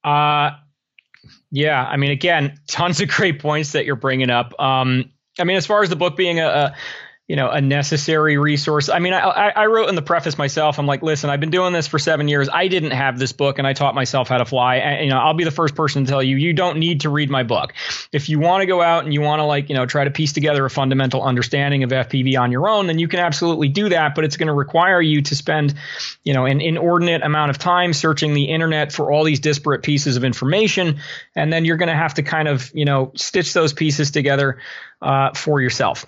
Uh, 0.04 0.50
yeah. 1.50 1.84
I 1.84 1.96
mean, 1.96 2.10
again, 2.10 2.58
tons 2.66 3.00
of 3.00 3.08
great 3.08 3.40
points 3.40 3.72
that 3.72 3.84
you're 3.84 3.96
bringing 3.96 4.30
up. 4.30 4.58
Um, 4.60 5.10
I 5.38 5.44
mean, 5.44 5.56
as 5.56 5.66
far 5.66 5.82
as 5.82 5.88
the 5.88 5.96
book 5.96 6.16
being 6.16 6.38
a, 6.38 6.46
a 6.46 6.76
you 7.30 7.36
know 7.36 7.48
a 7.48 7.60
necessary 7.60 8.38
resource. 8.38 8.88
I 8.88 8.98
mean 8.98 9.12
I, 9.12 9.52
I 9.54 9.66
wrote 9.66 9.88
in 9.88 9.94
the 9.94 10.02
preface 10.02 10.36
myself 10.36 10.80
i'm 10.80 10.86
like 10.86 11.00
listen 11.00 11.30
i've 11.30 11.38
been 11.38 11.52
doing 11.52 11.72
this 11.72 11.86
for 11.86 11.96
seven 11.96 12.26
years. 12.26 12.48
I 12.52 12.66
didn't 12.66 12.90
have 12.90 13.20
this 13.20 13.30
book 13.30 13.58
and 13.58 13.68
i 13.68 13.72
taught 13.72 13.94
myself 13.94 14.28
how 14.28 14.38
to 14.38 14.44
fly. 14.44 14.78
And, 14.78 15.04
you 15.04 15.10
know 15.10 15.18
i'll 15.18 15.34
be 15.34 15.44
the 15.44 15.52
first 15.52 15.76
person 15.76 16.04
to 16.04 16.10
tell 16.10 16.24
you 16.24 16.36
you 16.36 16.52
don't 16.52 16.78
need 16.78 17.02
to 17.02 17.08
read 17.08 17.30
my 17.30 17.44
book. 17.44 17.72
If 18.10 18.28
you 18.28 18.40
want 18.40 18.62
to 18.62 18.66
go 18.66 18.82
out 18.82 19.04
and 19.04 19.14
you 19.14 19.20
want 19.20 19.38
to 19.38 19.44
like 19.44 19.68
you 19.68 19.76
know 19.76 19.86
try 19.86 20.02
to 20.02 20.10
piece 20.10 20.32
together 20.32 20.64
a 20.64 20.70
fundamental 20.70 21.22
understanding 21.22 21.84
of 21.84 21.90
fpv 21.90 22.36
on 22.36 22.50
your 22.50 22.68
own 22.68 22.88
then 22.88 22.98
you 22.98 23.06
can 23.06 23.20
absolutely 23.20 23.68
do 23.68 23.88
that 23.90 24.16
but 24.16 24.24
it's 24.24 24.36
going 24.36 24.48
to 24.48 24.52
require 24.52 25.00
you 25.00 25.22
to 25.22 25.36
spend 25.36 25.74
you 26.24 26.34
know 26.34 26.46
an 26.46 26.60
inordinate 26.60 27.22
amount 27.22 27.50
of 27.50 27.58
time 27.58 27.92
searching 27.92 28.34
the 28.34 28.46
internet 28.46 28.90
for 28.90 29.12
all 29.12 29.22
these 29.22 29.38
disparate 29.38 29.84
pieces 29.84 30.16
of 30.16 30.24
information 30.24 30.98
and 31.36 31.52
then 31.52 31.64
you're 31.64 31.76
going 31.76 31.88
to 31.88 31.94
have 31.94 32.14
to 32.14 32.24
kind 32.24 32.48
of 32.48 32.72
you 32.74 32.84
know 32.84 33.12
stitch 33.14 33.52
those 33.52 33.72
pieces 33.72 34.10
together 34.10 34.58
uh, 35.00 35.32
for 35.32 35.60
yourself 35.60 36.06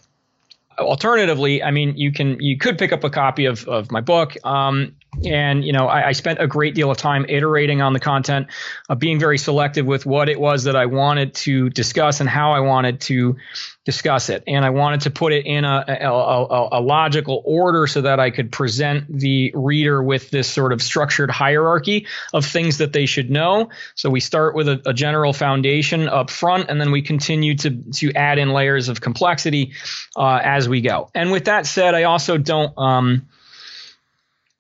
alternatively, 0.79 1.63
I 1.63 1.71
mean, 1.71 1.97
you 1.97 2.13
can 2.13 2.41
you 2.41 2.59
could 2.59 2.79
pick 2.79 2.93
up 2.93 3.05
a 3.05 3.11
copy 3.11 3.47
of, 3.47 3.67
of 3.69 3.91
my 3.91 4.01
book. 4.01 4.37
Um, 4.45 4.95
and 5.25 5.65
you 5.65 5.73
know, 5.73 5.89
I, 5.89 6.09
I, 6.09 6.13
spent 6.13 6.41
a 6.41 6.47
great 6.47 6.75
deal 6.75 6.91
of 6.91 6.97
time 6.97 7.27
iterating 7.29 7.83
on 7.83 7.93
the 7.93 8.01
content, 8.01 8.47
uh, 8.89 8.95
being 8.95 9.19
very 9.19 9.37
selective 9.37 9.85
with 9.85 10.07
what 10.07 10.29
it 10.31 10.41
was 10.41 10.65
that 10.65 10.75
I 10.75 10.87
wanted 10.87 11.35
to 11.35 11.69
discuss 11.69 12.21
and 12.21 12.29
how 12.29 12.53
I 12.53 12.61
wanted 12.61 13.01
to 13.03 13.37
discuss 13.85 14.29
it. 14.29 14.45
And 14.47 14.65
I 14.65 14.71
wanted 14.71 15.03
to 15.03 15.11
put 15.11 15.33
it 15.33 15.45
in 15.45 15.65
a, 15.65 15.85
a, 15.89 16.09
a, 16.09 16.69
a 16.79 16.81
logical 16.81 17.43
order 17.45 17.89
so 17.89 18.03
that 18.03 18.21
I 18.21 18.31
could 18.31 18.53
present 18.53 19.07
the 19.09 19.51
reader 19.55 20.01
with 20.01 20.31
this 20.31 20.49
sort 20.49 20.73
of 20.73 20.81
structured 20.81 21.31
hierarchy 21.31 22.07
of 22.33 22.47
things 22.47 22.79
that 22.79 22.93
they 22.93 23.07
should 23.07 23.31
know. 23.31 23.71
So 23.97 24.09
we 24.09 24.21
start 24.21 24.55
with 24.55 24.69
a, 24.69 24.93
general 24.93 25.33
foundation 25.33 26.07
up 26.07 26.31
front, 26.31 26.69
and 26.69 26.81
then 26.81 26.93
we 26.93 27.03
continue 27.03 27.57
to 27.57 27.71
to 27.95 28.13
add 28.13 28.39
in 28.39 28.51
layers 28.51 28.89
of 28.89 29.01
complexity 29.01 29.73
uh, 30.17 30.39
as 30.43 30.69
we 30.69 30.83
go. 30.83 31.11
And 31.15 31.33
with 31.33 31.47
that 31.47 31.67
said, 31.67 31.95
I 31.95 32.05
also 32.05 32.37
don't. 32.37 32.77
Um, 32.79 33.27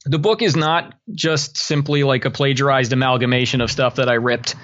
the 0.04 0.18
book 0.18 0.42
is 0.42 0.56
not 0.56 0.94
just 1.12 1.58
simply 1.58 2.02
like 2.02 2.24
a 2.24 2.30
plagiarized 2.30 2.92
amalgamation 2.92 3.60
of 3.60 3.70
stuff 3.70 3.96
that 3.96 4.08
I 4.08 4.14
ripped 4.14 4.56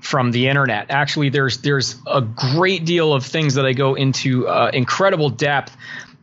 from 0.00 0.30
the 0.30 0.48
internet. 0.48 0.86
Actually, 0.90 1.28
there's 1.28 1.58
there's 1.58 1.96
a 2.06 2.20
great 2.20 2.84
deal 2.84 3.12
of 3.12 3.24
things 3.24 3.54
that 3.54 3.66
I 3.66 3.72
go 3.72 3.94
into 3.94 4.48
uh, 4.48 4.70
incredible 4.72 5.30
depth 5.30 5.76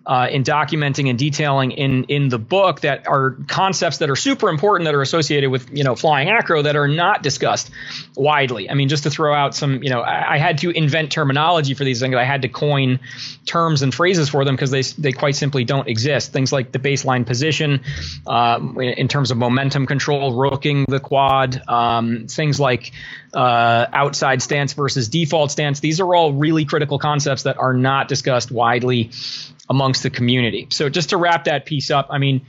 uh, 0.08 0.28
in 0.32 0.44
documenting 0.44 1.10
and 1.10 1.20
detailing 1.20 1.72
in 1.72 2.06
in 2.06 2.30
the 2.30 2.40
book 2.40 2.80
that 2.82 3.08
are 3.08 3.32
concepts 3.48 3.98
that 3.98 4.10
are 4.10 4.16
super 4.16 4.48
important 4.48 4.86
that 4.86 4.96
are 4.96 5.02
associated 5.02 5.50
with 5.50 5.70
you 5.76 5.84
know 5.84 5.96
flying 5.96 6.30
acro 6.30 6.62
that 6.62 6.78
are 6.78 6.88
not 6.88 7.22
discussed 7.22 7.70
widely. 8.16 8.70
I 8.70 8.74
mean, 8.74 8.88
just 8.88 9.04
to 9.04 9.10
throw 9.10 9.34
out 9.34 9.54
some, 9.54 9.84
you 9.84 9.90
know, 9.90 10.00
I, 10.00 10.36
I 10.36 10.38
had 10.38 10.60
to 10.60 10.70
invent 10.70 11.12
terminology 11.12 11.74
for 11.74 11.84
these 11.84 12.00
things. 12.00 12.16
I 12.16 12.24
had 12.24 12.44
to 12.44 12.48
coin 12.48 13.02
terms 13.46 13.82
and 13.82 13.94
phrases 13.94 14.30
for 14.30 14.46
them 14.46 14.56
because 14.56 14.72
they 14.72 14.82
they 14.82 15.12
quite 15.12 15.36
simply 15.36 15.66
don't 15.66 15.90
exist. 15.90 16.32
Things 16.32 16.54
like 16.54 16.72
the 16.72 16.80
baseline 16.80 17.26
position, 17.26 17.82
uh, 18.26 18.62
in 18.80 19.10
terms 19.10 19.32
of 19.32 19.38
momentum 19.38 19.86
control, 19.86 20.34
rooking 20.34 20.86
the 20.88 21.02
quad, 21.02 21.62
um, 21.68 22.28
things 22.28 22.62
like 22.62 22.94
uh, 23.38 23.86
outside 23.94 24.42
stance 24.42 24.74
versus 24.74 25.10
default 25.10 25.52
stance. 25.52 25.80
These 25.80 26.00
are 26.00 26.16
all 26.16 26.34
really 26.34 26.66
critical 26.66 26.98
concepts 26.98 27.44
that 27.44 27.60
are 27.60 27.74
not 27.74 28.08
discussed 28.08 28.50
widely 28.50 29.12
amongst 29.70 30.02
the 30.02 30.10
community. 30.10 30.68
So 30.72 30.90
just 30.90 31.12
to 31.12 31.18
wrap 31.18 31.44
that 31.44 31.66
piece 31.68 31.92
up, 31.92 32.08
I 32.10 32.18
mean, 32.18 32.48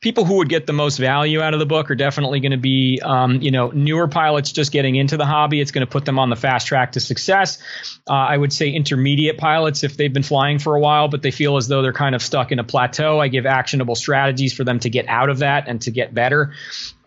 people 0.00 0.26
who 0.26 0.34
would 0.36 0.50
get 0.50 0.66
the 0.66 0.74
most 0.74 0.98
value 0.98 1.40
out 1.40 1.54
of 1.54 1.58
the 1.58 1.64
book 1.64 1.90
are 1.90 1.94
definitely 1.94 2.40
going 2.40 2.52
to 2.52 2.58
be, 2.58 3.00
um, 3.02 3.40
you 3.40 3.50
know, 3.50 3.70
newer 3.70 4.08
pilots 4.08 4.52
just 4.52 4.72
getting 4.72 4.94
into 4.94 5.16
the 5.16 5.24
hobby. 5.24 5.58
It's 5.58 5.70
going 5.70 5.86
to 5.86 5.90
put 5.90 6.04
them 6.04 6.18
on 6.18 6.28
the 6.28 6.36
fast 6.36 6.66
track 6.66 6.92
to 6.92 7.00
success. 7.00 7.58
Uh, 8.06 8.12
I 8.12 8.36
would 8.36 8.52
say 8.52 8.68
intermediate 8.68 9.38
pilots, 9.38 9.84
if 9.84 9.96
they've 9.96 10.12
been 10.12 10.22
flying 10.22 10.58
for 10.58 10.76
a 10.76 10.80
while, 10.80 11.08
but 11.08 11.22
they 11.22 11.30
feel 11.30 11.56
as 11.56 11.66
though 11.66 11.80
they're 11.80 11.94
kind 11.94 12.14
of 12.14 12.20
stuck 12.20 12.52
in 12.52 12.58
a 12.58 12.64
plateau, 12.64 13.18
I 13.18 13.28
give 13.28 13.46
actionable 13.46 13.94
strategies 13.94 14.52
for 14.52 14.64
them 14.64 14.80
to 14.80 14.90
get 14.90 15.08
out 15.08 15.30
of 15.30 15.38
that 15.38 15.66
and 15.66 15.80
to 15.80 15.90
get 15.90 16.12
better. 16.12 16.52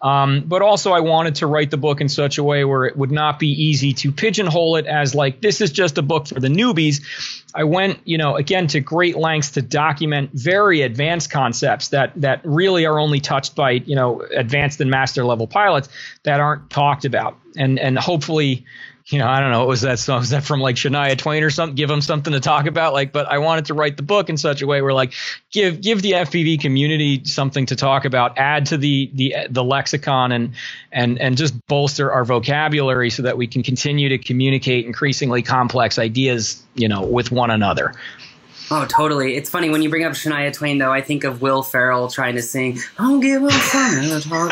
Um, 0.01 0.45
but 0.45 0.61
also, 0.61 0.93
I 0.93 1.01
wanted 1.01 1.35
to 1.35 1.47
write 1.47 1.71
the 1.71 1.77
book 1.77 1.99
in 1.99 2.07
such 2.07 2.37
a 2.37 2.43
way 2.43 2.63
where 2.63 2.85
it 2.85 2.95
would 2.95 3.11
not 3.11 3.37
be 3.37 3.49
easy 3.49 3.93
to 3.93 4.11
pigeonhole 4.11 4.77
it 4.77 4.85
as 4.85 5.13
like 5.13 5.41
this 5.41 5.59
is 5.59 5.71
just 5.71 5.97
a 5.97 6.01
book 6.01 6.27
for 6.27 6.39
the 6.39 6.47
newbies. 6.47 7.01
I 7.53 7.65
went, 7.65 7.99
you 8.05 8.17
know, 8.17 8.35
again 8.37 8.67
to 8.67 8.79
great 8.79 9.17
lengths 9.17 9.51
to 9.51 9.61
document 9.61 10.31
very 10.33 10.81
advanced 10.83 11.31
concepts 11.31 11.89
that 11.89 12.13
that 12.21 12.41
really 12.45 12.85
are 12.85 12.97
only 12.97 13.19
touched 13.19 13.55
by, 13.55 13.71
you 13.71 13.95
know, 13.95 14.21
advanced 14.21 14.79
and 14.79 14.89
master 14.89 15.25
level 15.25 15.47
pilots 15.47 15.89
that 16.23 16.39
aren't 16.39 16.69
talked 16.69 17.03
about. 17.03 17.37
And 17.57 17.77
and 17.77 17.97
hopefully 17.97 18.65
you 19.09 19.17
know, 19.17 19.27
I 19.27 19.39
don't 19.39 19.51
know, 19.51 19.59
what 19.59 19.67
was 19.67 19.81
that 19.81 19.97
song? 19.97 20.19
Was 20.19 20.29
that 20.29 20.43
from 20.43 20.59
like 20.59 20.75
Shania 20.75 21.17
Twain 21.17 21.43
or 21.43 21.49
something? 21.49 21.75
Give 21.75 21.89
them 21.89 22.01
something 22.01 22.31
to 22.33 22.39
talk 22.39 22.67
about. 22.67 22.93
Like, 22.93 23.11
but 23.11 23.25
I 23.27 23.39
wanted 23.39 23.65
to 23.65 23.73
write 23.73 23.97
the 23.97 24.03
book 24.03 24.29
in 24.29 24.37
such 24.37 24.61
a 24.61 24.67
way 24.67 24.83
where 24.83 24.93
like 24.93 25.13
give 25.51 25.81
give 25.81 26.03
the 26.03 26.11
FPV 26.11 26.61
community 26.61 27.23
something 27.25 27.65
to 27.67 27.75
talk 27.75 28.05
about, 28.05 28.37
add 28.37 28.67
to 28.67 28.77
the 28.77 29.09
the 29.15 29.35
the 29.49 29.63
lexicon 29.63 30.31
and 30.31 30.53
and 30.91 31.19
and 31.19 31.37
just 31.37 31.55
bolster 31.65 32.11
our 32.11 32.23
vocabulary 32.23 33.09
so 33.09 33.23
that 33.23 33.35
we 33.35 33.47
can 33.47 33.63
continue 33.63 34.09
to 34.09 34.19
communicate 34.19 34.85
increasingly 34.85 35.41
complex 35.41 35.97
ideas, 35.97 36.63
you 36.75 36.87
know, 36.87 37.01
with 37.01 37.31
one 37.31 37.49
another. 37.49 37.95
Oh, 38.71 38.85
totally. 38.85 39.35
It's 39.35 39.49
funny 39.49 39.69
when 39.69 39.81
you 39.81 39.89
bring 39.89 40.03
up 40.03 40.13
Shania 40.13 40.53
Twain, 40.53 40.77
though. 40.77 40.91
I 40.91 41.01
think 41.01 41.23
of 41.23 41.41
Will 41.41 41.63
Ferrell 41.63 42.07
trying 42.07 42.35
to 42.35 42.41
sing 42.41 42.79
"I'll 42.97 43.19
give 43.19 43.41
him 43.41 43.49
something 43.49 44.09
to 44.09 44.29
talk. 44.29 44.51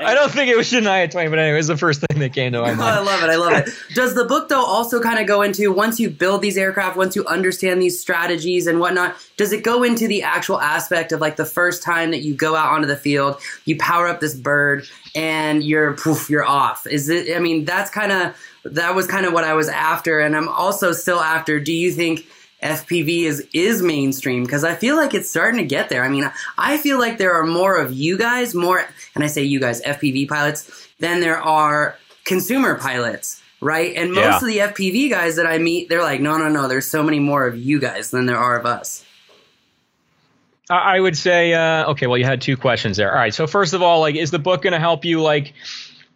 I 0.00 0.14
don't 0.14 0.30
think 0.30 0.50
it 0.50 0.56
was 0.56 0.70
Shania 0.70 1.10
Twain, 1.10 1.30
but 1.30 1.38
anyway, 1.38 1.54
it 1.54 1.58
was 1.58 1.68
the 1.68 1.76
first 1.76 2.02
thing 2.02 2.18
that 2.20 2.32
came 2.34 2.52
to 2.52 2.60
my 2.60 2.68
mind. 2.74 2.82
I 2.82 3.00
love 3.00 3.22
it. 3.22 3.30
I 3.30 3.36
love 3.36 3.52
it. 3.54 3.68
Does 3.94 4.14
the 4.14 4.24
book 4.24 4.48
though 4.48 4.64
also 4.64 5.00
kind 5.00 5.18
of 5.18 5.26
go 5.26 5.42
into 5.42 5.72
once 5.72 5.98
you 5.98 6.10
build 6.10 6.42
these 6.42 6.58
aircraft, 6.58 6.96
once 6.96 7.16
you 7.16 7.24
understand 7.26 7.80
these 7.80 7.98
strategies 7.98 8.66
and 8.66 8.78
whatnot? 8.78 9.16
Does 9.36 9.52
it 9.52 9.62
go 9.62 9.82
into 9.82 10.06
the 10.06 10.22
actual 10.22 10.60
aspect 10.60 11.12
of 11.12 11.20
like 11.20 11.36
the 11.36 11.44
first 11.46 11.82
time 11.82 12.10
that 12.10 12.20
you 12.20 12.34
go 12.34 12.54
out 12.56 12.72
onto 12.72 12.86
the 12.86 12.96
field, 12.96 13.40
you 13.64 13.76
power 13.78 14.06
up 14.06 14.20
this 14.20 14.34
bird, 14.34 14.86
and 15.14 15.62
you're 15.62 15.94
poof, 15.94 16.28
you're 16.28 16.44
off? 16.44 16.86
Is 16.86 17.08
it? 17.08 17.34
I 17.34 17.38
mean, 17.40 17.64
that's 17.64 17.90
kind 17.90 18.12
of 18.12 18.36
that 18.64 18.94
was 18.94 19.06
kind 19.06 19.24
of 19.24 19.32
what 19.32 19.44
I 19.44 19.54
was 19.54 19.68
after, 19.68 20.20
and 20.20 20.36
I'm 20.36 20.48
also 20.48 20.92
still 20.92 21.20
after. 21.20 21.58
Do 21.58 21.72
you 21.72 21.90
think? 21.90 22.26
FPV 22.66 23.22
is 23.24 23.46
is 23.52 23.82
mainstream 23.82 24.44
because 24.44 24.64
I 24.64 24.74
feel 24.74 24.96
like 24.96 25.14
it's 25.14 25.30
starting 25.30 25.58
to 25.60 25.66
get 25.66 25.88
there. 25.88 26.04
I 26.04 26.08
mean, 26.08 26.30
I 26.58 26.78
feel 26.78 26.98
like 26.98 27.18
there 27.18 27.34
are 27.34 27.46
more 27.46 27.76
of 27.76 27.92
you 27.92 28.18
guys, 28.18 28.54
more, 28.54 28.84
and 29.14 29.24
I 29.24 29.26
say 29.26 29.42
you 29.42 29.60
guys, 29.60 29.80
FPV 29.82 30.28
pilots, 30.28 30.88
than 30.98 31.20
there 31.20 31.38
are 31.38 31.96
consumer 32.24 32.76
pilots, 32.78 33.40
right? 33.60 33.96
And 33.96 34.12
most 34.12 34.42
yeah. 34.42 34.64
of 34.64 34.74
the 34.74 34.74
FPV 34.74 35.10
guys 35.10 35.36
that 35.36 35.46
I 35.46 35.58
meet, 35.58 35.88
they're 35.88 36.02
like, 36.02 36.20
no, 36.20 36.36
no, 36.38 36.48
no, 36.48 36.68
there's 36.68 36.88
so 36.88 37.02
many 37.02 37.20
more 37.20 37.46
of 37.46 37.56
you 37.56 37.78
guys 37.80 38.10
than 38.10 38.26
there 38.26 38.38
are 38.38 38.58
of 38.58 38.66
us. 38.66 39.04
I 40.68 40.98
would 40.98 41.16
say, 41.16 41.54
uh, 41.54 41.90
okay, 41.92 42.08
well, 42.08 42.18
you 42.18 42.24
had 42.24 42.42
two 42.42 42.56
questions 42.56 42.96
there. 42.96 43.12
All 43.12 43.18
right, 43.18 43.32
so 43.32 43.46
first 43.46 43.72
of 43.72 43.82
all, 43.82 44.00
like, 44.00 44.16
is 44.16 44.32
the 44.32 44.40
book 44.40 44.62
going 44.62 44.72
to 44.72 44.80
help 44.80 45.04
you? 45.04 45.22
Like, 45.22 45.54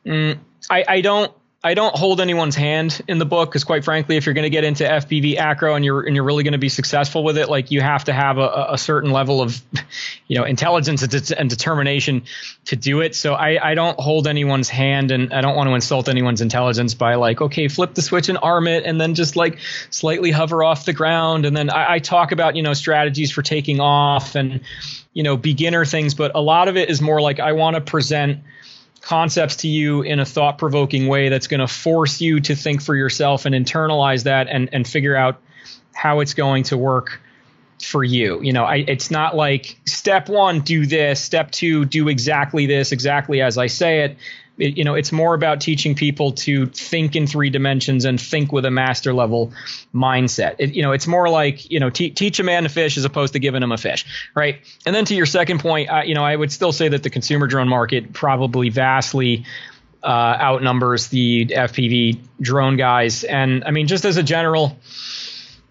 mm, 0.04 0.38
I, 0.68 0.84
I 0.88 1.00
don't 1.02 1.32
I 1.62 1.74
don't 1.74 1.94
hold 1.94 2.22
anyone's 2.22 2.56
hand 2.56 3.02
in 3.06 3.18
the 3.18 3.26
book 3.26 3.50
because, 3.50 3.64
quite 3.64 3.84
frankly, 3.84 4.16
if 4.16 4.24
you're 4.24 4.34
going 4.34 4.44
to 4.44 4.50
get 4.50 4.64
into 4.64 4.84
FPV 4.84 5.36
acro 5.36 5.74
and 5.74 5.84
you're 5.84 6.00
and 6.00 6.16
you're 6.16 6.24
really 6.24 6.42
going 6.42 6.52
to 6.52 6.58
be 6.58 6.70
successful 6.70 7.22
with 7.22 7.36
it, 7.36 7.50
like 7.50 7.70
you 7.70 7.82
have 7.82 8.04
to 8.04 8.14
have 8.14 8.38
a, 8.38 8.68
a 8.70 8.78
certain 8.78 9.10
level 9.10 9.42
of, 9.42 9.60
you 10.26 10.38
know, 10.38 10.44
intelligence 10.44 11.02
and 11.32 11.50
determination 11.50 12.22
to 12.64 12.76
do 12.76 13.02
it. 13.02 13.14
So 13.14 13.34
I, 13.34 13.72
I 13.72 13.74
don't 13.74 14.00
hold 14.00 14.26
anyone's 14.26 14.70
hand, 14.70 15.10
and 15.10 15.34
I 15.34 15.42
don't 15.42 15.54
want 15.54 15.68
to 15.68 15.74
insult 15.74 16.08
anyone's 16.08 16.40
intelligence 16.40 16.94
by 16.94 17.16
like, 17.16 17.42
okay, 17.42 17.68
flip 17.68 17.92
the 17.92 18.02
switch 18.02 18.30
and 18.30 18.38
arm 18.40 18.66
it, 18.66 18.84
and 18.84 18.98
then 18.98 19.14
just 19.14 19.36
like 19.36 19.58
slightly 19.90 20.30
hover 20.30 20.64
off 20.64 20.86
the 20.86 20.94
ground, 20.94 21.44
and 21.44 21.54
then 21.54 21.68
I, 21.68 21.94
I 21.94 21.98
talk 21.98 22.32
about 22.32 22.56
you 22.56 22.62
know 22.62 22.72
strategies 22.72 23.30
for 23.32 23.42
taking 23.42 23.80
off 23.80 24.34
and 24.34 24.62
you 25.12 25.22
know 25.22 25.36
beginner 25.36 25.84
things, 25.84 26.14
but 26.14 26.34
a 26.34 26.40
lot 26.40 26.68
of 26.68 26.78
it 26.78 26.88
is 26.88 27.02
more 27.02 27.20
like 27.20 27.38
I 27.38 27.52
want 27.52 27.74
to 27.74 27.82
present 27.82 28.40
concepts 29.00 29.56
to 29.56 29.68
you 29.68 30.02
in 30.02 30.20
a 30.20 30.24
thought 30.24 30.58
provoking 30.58 31.08
way 31.08 31.28
that's 31.28 31.46
going 31.46 31.60
to 31.60 31.68
force 31.68 32.20
you 32.20 32.40
to 32.40 32.54
think 32.54 32.82
for 32.82 32.94
yourself 32.94 33.46
and 33.46 33.54
internalize 33.54 34.24
that 34.24 34.48
and, 34.48 34.68
and 34.72 34.86
figure 34.86 35.16
out 35.16 35.40
how 35.94 36.20
it's 36.20 36.34
going 36.34 36.64
to 36.64 36.76
work 36.76 37.20
for 37.82 38.04
you. 38.04 38.40
You 38.42 38.52
know, 38.52 38.64
I, 38.64 38.76
it's 38.76 39.10
not 39.10 39.36
like 39.36 39.78
step 39.86 40.28
one, 40.28 40.60
do 40.60 40.86
this, 40.86 41.20
step 41.20 41.50
two, 41.50 41.84
do 41.84 42.08
exactly 42.08 42.66
this, 42.66 42.92
exactly 42.92 43.40
as 43.40 43.58
I 43.58 43.66
say 43.66 44.00
it 44.00 44.16
it, 44.60 44.76
you 44.76 44.84
know, 44.84 44.94
it's 44.94 45.10
more 45.10 45.34
about 45.34 45.60
teaching 45.60 45.94
people 45.94 46.32
to 46.32 46.66
think 46.66 47.16
in 47.16 47.26
three 47.26 47.50
dimensions 47.50 48.04
and 48.04 48.20
think 48.20 48.52
with 48.52 48.64
a 48.64 48.70
master 48.70 49.12
level 49.12 49.52
mindset. 49.94 50.56
It, 50.58 50.74
you 50.74 50.82
know, 50.82 50.92
it's 50.92 51.06
more 51.06 51.28
like 51.28 51.70
you 51.70 51.80
know, 51.80 51.90
te- 51.90 52.10
teach 52.10 52.38
a 52.38 52.42
man 52.42 52.64
to 52.64 52.68
fish 52.68 52.96
as 52.96 53.04
opposed 53.04 53.32
to 53.32 53.38
giving 53.38 53.62
him 53.62 53.72
a 53.72 53.78
fish, 53.78 54.04
right? 54.34 54.60
And 54.86 54.94
then 54.94 55.04
to 55.06 55.14
your 55.14 55.26
second 55.26 55.60
point, 55.60 55.90
uh, 55.90 56.02
you 56.04 56.14
know, 56.14 56.24
I 56.24 56.36
would 56.36 56.52
still 56.52 56.72
say 56.72 56.88
that 56.88 57.02
the 57.02 57.10
consumer 57.10 57.46
drone 57.46 57.68
market 57.68 58.12
probably 58.12 58.68
vastly 58.68 59.44
uh, 60.02 60.36
outnumbers 60.38 61.08
the 61.08 61.46
FPV 61.46 62.18
drone 62.40 62.76
guys. 62.76 63.24
And 63.24 63.64
I 63.64 63.70
mean, 63.70 63.86
just 63.86 64.04
as 64.04 64.16
a 64.16 64.22
general 64.22 64.78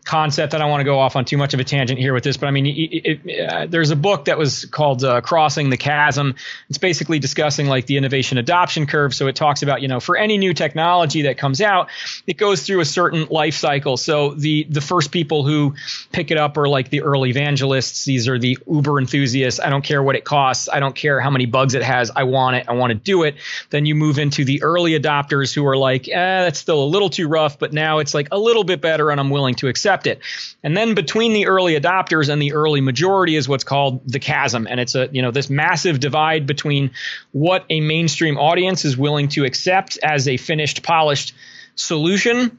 concept. 0.09 0.55
I 0.55 0.57
don't 0.57 0.71
want 0.71 0.81
to 0.81 0.85
go 0.85 0.97
off 0.97 1.15
on 1.15 1.23
too 1.23 1.37
much 1.37 1.53
of 1.53 1.59
a 1.59 1.63
tangent 1.63 1.99
here 1.99 2.15
with 2.15 2.23
this, 2.23 2.35
but 2.35 2.47
I 2.47 2.51
mean, 2.51 2.65
it, 2.65 2.71
it, 3.05 3.49
uh, 3.49 3.67
there's 3.67 3.91
a 3.91 3.95
book 3.95 4.25
that 4.25 4.39
was 4.39 4.65
called 4.65 5.03
uh, 5.03 5.21
"Crossing 5.21 5.69
the 5.69 5.77
Chasm." 5.77 6.35
It's 6.67 6.79
basically 6.79 7.19
discussing 7.19 7.67
like 7.67 7.85
the 7.85 7.95
innovation 7.95 8.39
adoption 8.39 8.87
curve. 8.87 9.13
So 9.13 9.27
it 9.27 9.35
talks 9.35 9.61
about 9.61 9.83
you 9.83 9.87
know 9.87 9.99
for 9.99 10.17
any 10.17 10.39
new 10.39 10.55
technology 10.55 11.21
that 11.23 11.37
comes 11.37 11.61
out, 11.61 11.89
it 12.25 12.37
goes 12.37 12.65
through 12.65 12.79
a 12.79 12.85
certain 12.85 13.27
life 13.29 13.53
cycle. 13.53 13.97
So 13.97 14.33
the 14.33 14.65
the 14.67 14.81
first 14.81 15.11
people 15.11 15.45
who 15.45 15.75
pick 16.11 16.31
it 16.31 16.37
up 16.37 16.57
are 16.57 16.67
like 16.67 16.89
the 16.89 17.01
early 17.01 17.29
evangelists. 17.29 18.03
These 18.05 18.27
are 18.27 18.39
the 18.39 18.57
uber 18.67 18.99
enthusiasts. 18.99 19.59
I 19.59 19.69
don't 19.69 19.83
care 19.83 20.01
what 20.01 20.15
it 20.15 20.25
costs. 20.25 20.69
I 20.73 20.79
don't 20.79 20.95
care 20.95 21.19
how 21.19 21.29
many 21.29 21.45
bugs 21.45 21.75
it 21.75 21.83
has. 21.83 22.09
I 22.15 22.23
want 22.23 22.55
it. 22.55 22.65
I 22.67 22.73
want 22.73 22.89
to 22.91 22.95
do 22.95 23.23
it. 23.23 23.35
Then 23.69 23.85
you 23.85 23.93
move 23.93 24.17
into 24.17 24.43
the 24.43 24.63
early 24.63 24.99
adopters 24.99 25.53
who 25.53 25.67
are 25.67 25.77
like, 25.77 26.07
eh, 26.07 26.43
that's 26.43 26.57
still 26.57 26.83
a 26.83 26.89
little 26.89 27.11
too 27.11 27.27
rough, 27.27 27.59
but 27.59 27.73
now 27.73 27.99
it's 27.99 28.15
like 28.15 28.29
a 28.31 28.39
little 28.39 28.63
bit 28.63 28.81
better, 28.81 29.11
and 29.11 29.19
I'm 29.19 29.29
willing 29.29 29.53
to 29.55 29.67
accept 29.67 29.98
accept 29.99 30.07
it. 30.07 30.23
And 30.63 30.75
then 30.75 30.95
between 30.95 31.33
the 31.33 31.47
early 31.47 31.79
adopters 31.79 32.29
and 32.29 32.41
the 32.41 32.53
early 32.53 32.81
majority 32.81 33.35
is 33.35 33.47
what's 33.47 33.63
called 33.63 34.01
the 34.07 34.19
chasm. 34.19 34.67
And 34.69 34.79
it's 34.79 34.95
a, 34.95 35.09
you 35.11 35.21
know, 35.21 35.31
this 35.31 35.49
massive 35.49 35.99
divide 35.99 36.45
between 36.45 36.91
what 37.31 37.65
a 37.69 37.81
mainstream 37.81 38.37
audience 38.37 38.85
is 38.85 38.97
willing 38.97 39.29
to 39.29 39.45
accept 39.45 39.97
as 40.03 40.27
a 40.27 40.37
finished, 40.37 40.83
polished 40.83 41.33
solution 41.75 42.57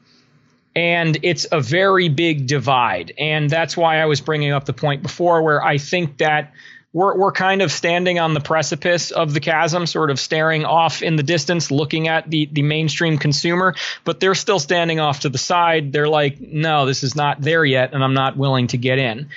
and 0.73 1.17
it's 1.21 1.45
a 1.51 1.59
very 1.59 2.07
big 2.07 2.47
divide 2.47 3.13
and 3.19 3.49
that's 3.49 3.75
why 3.75 4.01
i 4.01 4.05
was 4.05 4.21
bringing 4.21 4.51
up 4.51 4.63
the 4.63 4.73
point 4.73 5.03
before 5.03 5.43
where 5.43 5.61
i 5.61 5.77
think 5.77 6.17
that 6.17 6.53
we're, 6.93 7.17
we're 7.17 7.31
kind 7.31 7.61
of 7.61 7.71
standing 7.71 8.19
on 8.19 8.33
the 8.33 8.41
precipice 8.41 9.11
of 9.11 9.33
the 9.33 9.39
chasm, 9.39 9.85
sort 9.85 10.11
of 10.11 10.19
staring 10.19 10.65
off 10.65 11.01
in 11.01 11.15
the 11.15 11.23
distance, 11.23 11.71
looking 11.71 12.07
at 12.07 12.29
the, 12.29 12.49
the 12.51 12.63
mainstream 12.63 13.17
consumer, 13.17 13.75
but 14.03 14.19
they're 14.19 14.35
still 14.35 14.59
standing 14.59 14.99
off 14.99 15.21
to 15.21 15.29
the 15.29 15.37
side. 15.37 15.93
They're 15.93 16.09
like, 16.09 16.41
no, 16.41 16.85
this 16.85 17.03
is 17.03 17.15
not 17.15 17.41
there 17.41 17.63
yet, 17.63 17.93
and 17.93 18.03
I'm 18.03 18.13
not 18.13 18.35
willing 18.35 18.67
to 18.67 18.77
get 18.77 18.99
in. 18.99 19.29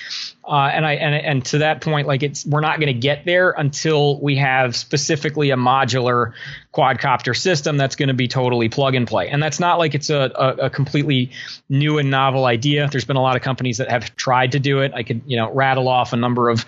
Uh, 0.47 0.71
and 0.75 0.85
I 0.85 0.93
and 0.95 1.15
and 1.15 1.45
to 1.47 1.59
that 1.59 1.81
point, 1.81 2.07
like 2.07 2.23
it's 2.23 2.45
we're 2.45 2.61
not 2.61 2.79
going 2.79 2.93
to 2.93 3.01
get 3.01 3.25
there 3.25 3.53
until 3.53 4.21
we 4.21 4.37
have 4.37 4.77
specifically 4.77 5.51
a 5.51 5.57
modular 5.57 6.35
quadcopter 6.75 7.35
system 7.35 7.79
that's 7.79 7.97
going 7.97 8.09
to 8.09 8.15
be 8.15 8.29
totally 8.29 8.69
plug 8.69 8.95
and 8.95 9.09
play. 9.09 9.29
And 9.29 9.43
that's 9.43 9.59
not 9.59 9.79
like 9.79 9.95
it's 9.95 10.11
a, 10.11 10.31
a, 10.35 10.49
a, 10.67 10.71
completely 10.71 11.31
new 11.71 11.99
and 11.99 12.11
novel 12.11 12.45
idea. 12.45 12.89
There's 12.91 13.07
been 13.07 13.17
a 13.17 13.23
lot 13.23 13.37
of 13.37 13.43
companies 13.43 13.79
that 13.79 13.89
have 13.89 14.15
tried 14.17 14.53
to 14.53 14.59
do 14.59 14.81
it. 14.81 14.93
I 14.93 15.03
could 15.03 15.23
you 15.25 15.39
know 15.39 15.51
rattle 15.51 15.89
off 15.89 16.13
a 16.13 16.17
number 16.17 16.51
of 16.51 16.67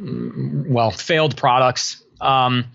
well, 0.00 0.90
failed 0.90 1.36
products. 1.36 2.02
Um, 2.20 2.66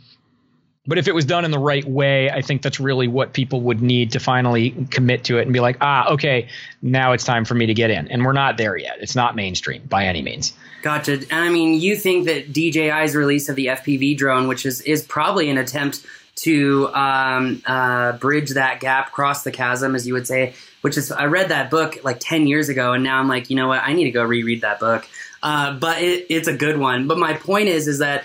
but 0.87 0.97
if 0.97 1.07
it 1.07 1.15
was 1.15 1.25
done 1.25 1.45
in 1.45 1.51
the 1.51 1.59
right 1.59 1.85
way, 1.85 2.29
I 2.29 2.41
think 2.41 2.61
that's 2.61 2.79
really 2.79 3.07
what 3.07 3.33
people 3.33 3.61
would 3.61 3.81
need 3.81 4.11
to 4.11 4.19
finally 4.19 4.71
commit 4.91 5.23
to 5.25 5.39
it 5.39 5.43
and 5.43 5.53
be 5.53 5.59
like, 5.59 5.77
ah, 5.81 6.11
okay, 6.11 6.47
now 6.81 7.13
it's 7.13 7.23
time 7.23 7.43
for 7.43 7.55
me 7.55 7.65
to 7.65 7.73
get 7.73 7.89
in. 7.89 8.07
And 8.09 8.23
we're 8.23 8.33
not 8.33 8.57
there 8.57 8.77
yet. 8.77 8.97
It's 8.99 9.15
not 9.15 9.35
mainstream 9.35 9.83
by 9.87 10.05
any 10.05 10.21
means. 10.21 10.53
Gotcha. 10.83 11.21
I 11.31 11.49
mean, 11.49 11.79
you 11.79 11.95
think 11.95 12.25
that 12.25 12.53
DJI's 12.53 13.15
release 13.15 13.49
of 13.49 13.55
the 13.55 13.67
FPV 13.67 14.17
drone, 14.17 14.47
which 14.47 14.65
is 14.65 14.81
is 14.81 15.03
probably 15.03 15.49
an 15.49 15.57
attempt 15.57 16.05
to 16.35 16.93
um, 16.93 17.63
uh, 17.65 18.11
bridge 18.13 18.51
that 18.51 18.79
gap, 18.81 19.11
cross 19.11 19.43
the 19.43 19.51
chasm, 19.51 19.95
as 19.95 20.05
you 20.05 20.13
would 20.13 20.27
say. 20.27 20.53
Which 20.81 20.97
is, 20.97 21.11
I 21.11 21.25
read 21.25 21.49
that 21.49 21.71
book 21.71 22.03
like 22.03 22.17
ten 22.19 22.45
years 22.45 22.69
ago, 22.69 22.93
and 22.93 23.03
now 23.03 23.17
I'm 23.17 23.27
like, 23.27 23.49
you 23.49 23.55
know 23.55 23.67
what? 23.67 23.81
I 23.81 23.93
need 23.93 24.03
to 24.03 24.11
go 24.11 24.23
reread 24.23 24.61
that 24.61 24.79
book. 24.79 25.07
Uh, 25.45 25.77
but 25.77 26.01
it, 26.01 26.25
it's 26.31 26.47
a 26.47 26.57
good 26.57 26.79
one. 26.79 27.07
But 27.07 27.19
my 27.19 27.33
point 27.33 27.67
is, 27.67 27.87
is 27.87 27.99
that 27.99 28.23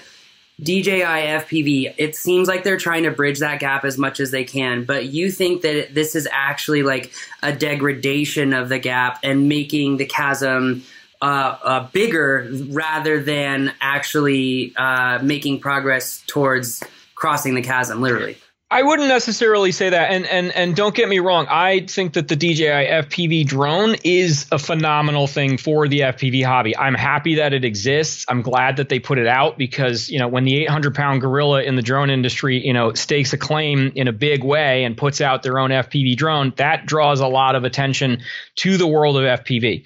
DJI 0.59 1.03
FPV, 1.03 1.95
it 1.99 2.17
seems 2.17 2.49
like 2.49 2.65
they're 2.65 2.79
trying 2.79 3.03
to 3.03 3.11
bridge 3.11 3.41
that 3.41 3.61
gap 3.61 3.85
as 3.85 3.99
much 3.99 4.21
as 4.21 4.31
they 4.31 4.43
can. 4.43 4.85
But 4.85 5.05
you 5.05 5.31
think 5.31 5.61
that 5.61 5.95
this 5.95 6.17
is 6.17 6.27
actually 6.33 6.83
like 6.83 7.13
a 7.43 7.53
degradation 7.53 8.55
of 8.55 8.71
the 8.71 8.79
gap 8.79 9.19
and 9.23 9.51
making 9.51 9.99
the 9.99 10.07
chasm 10.07 10.83
uh, 11.21 11.59
uh, 11.63 11.89
bigger 11.89 12.49
rather 12.69 13.23
than 13.23 13.75
actually 13.83 14.73
uh, 14.77 15.19
making 15.23 15.61
progress 15.61 16.25
towards 16.27 16.83
crossing 17.15 17.55
the 17.55 17.63
chasm, 17.63 18.01
literally. 18.01 18.39
I 18.73 18.85
wouldn't 18.85 19.09
necessarily 19.09 19.73
say 19.73 19.91
that, 19.91 20.13
and 20.13 20.25
and 20.27 20.53
and 20.53 20.77
don't 20.77 20.95
get 20.95 21.09
me 21.09 21.19
wrong. 21.19 21.47
I 21.51 21.81
think 21.81 22.13
that 22.13 22.29
the 22.29 22.37
DJI 22.37 22.67
FPV 22.67 23.45
drone 23.45 23.97
is 24.05 24.47
a 24.53 24.61
phenomenal 24.61 25.27
thing 25.27 25.59
for 25.59 25.89
the 25.89 26.01
FPV 26.01 26.45
hobby. 26.45 26.77
I'm 26.77 26.95
happy 26.95 27.37
that 27.37 27.53
it 27.53 27.65
exists. 27.65 28.25
I'm 28.29 28.43
glad 28.43 28.77
that 28.77 28.89
they 28.89 29.01
put 29.01 29.19
it 29.19 29.27
out 29.27 29.59
because 29.59 30.09
you 30.09 30.21
know 30.21 30.29
when 30.29 30.45
the 30.45 30.63
800 30.63 30.95
pound 30.95 31.21
gorilla 31.21 31.65
in 31.65 31.75
the 31.75 31.83
drone 31.83 32.11
industry, 32.11 32.65
you 32.65 32.73
know, 32.73 32.95
stakes 32.95 33.33
a 33.33 33.39
claim 33.39 33.91
in 33.97 34.07
a 34.07 34.13
big 34.13 34.45
way 34.45 34.85
and 34.85 34.97
puts 34.97 35.21
out 35.21 35.43
their 35.43 35.59
own 35.59 35.71
FPV 35.71 36.17
drone, 36.17 36.53
that 36.57 36.87
draws 36.87 37.19
a 37.19 37.27
lot 37.27 37.57
of 37.57 37.65
attention 37.65 38.23
to 38.55 38.77
the 38.77 38.87
world 38.87 39.17
of 39.17 39.25
FPV. 39.41 39.85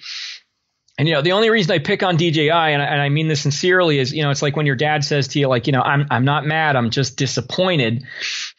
And 0.97 1.07
you 1.07 1.13
know, 1.13 1.21
the 1.21 1.33
only 1.33 1.49
reason 1.49 1.73
I 1.73 1.79
pick 1.79 2.03
on 2.03 2.15
DJI, 2.15 2.49
and 2.49 2.81
I, 2.81 2.85
and 2.85 3.01
I, 3.01 3.09
mean 3.09 3.27
this 3.27 3.41
sincerely, 3.41 3.99
is 3.99 4.13
you 4.13 4.23
know, 4.23 4.31
it's 4.31 4.41
like 4.41 4.55
when 4.55 4.65
your 4.65 4.77
dad 4.77 5.03
says 5.03 5.27
to 5.29 5.39
you, 5.39 5.47
like, 5.47 5.67
you 5.67 5.73
know, 5.73 5.81
I'm 5.81 6.07
I'm 6.09 6.23
not 6.23 6.45
mad, 6.45 6.75
I'm 6.75 6.89
just 6.89 7.17
disappointed. 7.17 8.03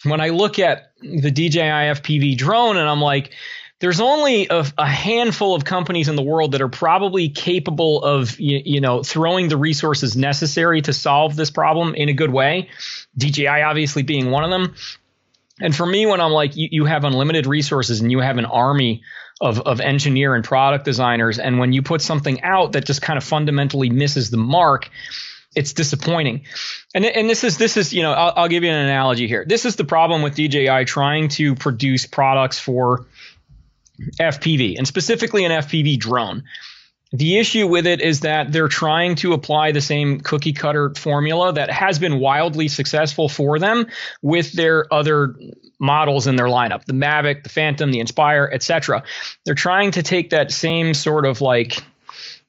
When 0.04 0.20
I 0.20 0.28
look 0.28 0.58
at 0.58 0.92
the 1.00 1.30
DJI 1.30 1.58
FPV 1.58 2.36
drone, 2.36 2.76
and 2.76 2.88
I'm 2.88 3.00
like, 3.00 3.32
there's 3.78 4.00
only 4.00 4.48
a, 4.48 4.66
a 4.76 4.86
handful 4.86 5.54
of 5.54 5.64
companies 5.64 6.08
in 6.08 6.16
the 6.16 6.22
world 6.22 6.52
that 6.52 6.60
are 6.60 6.68
probably 6.68 7.30
capable 7.30 8.02
of 8.02 8.38
you, 8.38 8.60
you 8.64 8.80
know 8.82 9.02
throwing 9.02 9.48
the 9.48 9.56
resources 9.56 10.14
necessary 10.14 10.82
to 10.82 10.92
solve 10.92 11.36
this 11.36 11.50
problem 11.50 11.94
in 11.94 12.10
a 12.10 12.14
good 12.14 12.30
way. 12.30 12.68
DJI 13.16 13.48
obviously 13.48 14.02
being 14.02 14.30
one 14.30 14.44
of 14.44 14.50
them. 14.50 14.74
And 15.58 15.74
for 15.74 15.86
me, 15.86 16.04
when 16.04 16.20
I'm 16.20 16.32
like, 16.32 16.54
you, 16.54 16.68
you 16.70 16.84
have 16.84 17.04
unlimited 17.04 17.46
resources 17.46 18.00
and 18.00 18.12
you 18.12 18.18
have 18.18 18.36
an 18.36 18.44
army 18.44 19.02
of, 19.40 19.60
of 19.60 19.80
engineer 19.80 20.34
and 20.34 20.44
product 20.44 20.84
designers. 20.84 21.38
And 21.38 21.58
when 21.58 21.72
you 21.72 21.82
put 21.82 22.00
something 22.00 22.42
out 22.42 22.72
that 22.72 22.86
just 22.86 23.02
kind 23.02 23.16
of 23.16 23.24
fundamentally 23.24 23.90
misses 23.90 24.30
the 24.30 24.36
mark, 24.36 24.90
it's 25.54 25.72
disappointing. 25.72 26.44
And, 26.94 27.04
and 27.04 27.28
this 27.28 27.44
is 27.44 27.58
this 27.58 27.76
is 27.76 27.92
you 27.92 28.02
know 28.02 28.12
I'll, 28.12 28.32
I'll 28.36 28.48
give 28.48 28.62
you 28.62 28.70
an 28.70 28.84
analogy 28.84 29.26
here. 29.26 29.44
This 29.46 29.64
is 29.64 29.76
the 29.76 29.84
problem 29.84 30.22
with 30.22 30.34
DJI 30.34 30.84
trying 30.84 31.28
to 31.30 31.54
produce 31.54 32.06
products 32.06 32.58
for 32.58 33.06
FPV 34.20 34.76
and 34.76 34.86
specifically 34.86 35.44
an 35.44 35.52
FPV 35.52 35.98
drone. 35.98 36.44
The 37.12 37.38
issue 37.38 37.68
with 37.68 37.86
it 37.86 38.00
is 38.00 38.20
that 38.20 38.50
they're 38.52 38.68
trying 38.68 39.14
to 39.16 39.32
apply 39.32 39.72
the 39.72 39.80
same 39.80 40.20
cookie 40.20 40.52
cutter 40.52 40.92
formula 40.96 41.52
that 41.52 41.70
has 41.70 41.98
been 41.98 42.18
wildly 42.18 42.68
successful 42.68 43.28
for 43.28 43.58
them 43.58 43.86
with 44.22 44.52
their 44.52 44.92
other 44.92 45.36
models 45.78 46.26
in 46.26 46.36
their 46.36 46.46
lineup 46.46 46.84
the 46.84 46.92
Mavic, 46.92 47.44
the 47.44 47.48
Phantom, 47.48 47.92
the 47.92 48.00
Inspire, 48.00 48.50
etc. 48.52 49.04
They're 49.44 49.54
trying 49.54 49.92
to 49.92 50.02
take 50.02 50.30
that 50.30 50.50
same 50.50 50.94
sort 50.94 51.26
of 51.26 51.40
like, 51.40 51.82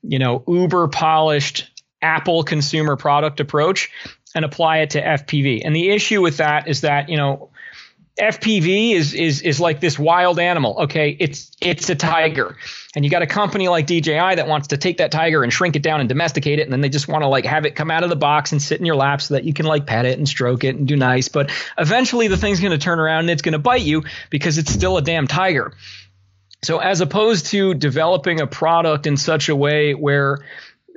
you 0.01 0.17
know, 0.17 0.43
uber 0.47 0.87
polished 0.87 1.69
Apple 2.01 2.43
consumer 2.43 2.95
product 2.95 3.39
approach 3.39 3.91
and 4.33 4.43
apply 4.43 4.79
it 4.79 4.91
to 4.91 5.01
FPV. 5.01 5.61
And 5.65 5.75
the 5.75 5.89
issue 5.89 6.21
with 6.21 6.37
that 6.37 6.67
is 6.67 6.81
that, 6.81 7.09
you 7.09 7.17
know, 7.17 7.49
FPV 8.19 8.93
is 8.93 9.13
is 9.13 9.41
is 9.41 9.59
like 9.59 9.79
this 9.79 9.99
wild 9.99 10.39
animal. 10.39 10.77
Okay, 10.83 11.15
it's 11.19 11.51
it's 11.61 11.89
a 11.89 11.95
tiger, 11.95 12.57
and 12.95 13.05
you 13.05 13.11
got 13.11 13.21
a 13.21 13.27
company 13.27 13.67
like 13.67 13.85
DJI 13.85 14.35
that 14.35 14.47
wants 14.47 14.69
to 14.69 14.77
take 14.77 14.97
that 14.97 15.11
tiger 15.11 15.43
and 15.43 15.53
shrink 15.53 15.75
it 15.75 15.83
down 15.83 15.99
and 15.99 16.09
domesticate 16.09 16.59
it, 16.59 16.63
and 16.63 16.73
then 16.73 16.81
they 16.81 16.89
just 16.89 17.07
want 17.07 17.23
to 17.23 17.27
like 17.27 17.45
have 17.45 17.65
it 17.65 17.75
come 17.75 17.91
out 17.91 18.03
of 18.03 18.09
the 18.09 18.15
box 18.15 18.51
and 18.51 18.61
sit 18.61 18.79
in 18.79 18.85
your 18.85 18.95
lap 18.95 19.21
so 19.21 19.35
that 19.35 19.43
you 19.43 19.53
can 19.53 19.65
like 19.65 19.85
pet 19.85 20.05
it 20.05 20.17
and 20.17 20.27
stroke 20.27 20.63
it 20.63 20.75
and 20.75 20.87
do 20.87 20.95
nice. 20.95 21.27
But 21.27 21.51
eventually, 21.77 22.27
the 22.27 22.37
thing's 22.37 22.59
going 22.59 22.71
to 22.71 22.77
turn 22.77 22.99
around 22.99 23.21
and 23.21 23.29
it's 23.29 23.43
going 23.43 23.53
to 23.53 23.59
bite 23.59 23.83
you 23.83 24.03
because 24.29 24.57
it's 24.57 24.71
still 24.71 24.97
a 24.97 25.01
damn 25.01 25.27
tiger. 25.27 25.73
So 26.63 26.79
as 26.79 27.01
opposed 27.01 27.47
to 27.47 27.75
developing 27.75 28.41
a 28.41 28.47
product 28.47 29.05
in 29.05 29.15
such 29.17 29.49
a 29.49 29.55
way 29.55 29.93
where 29.93 30.39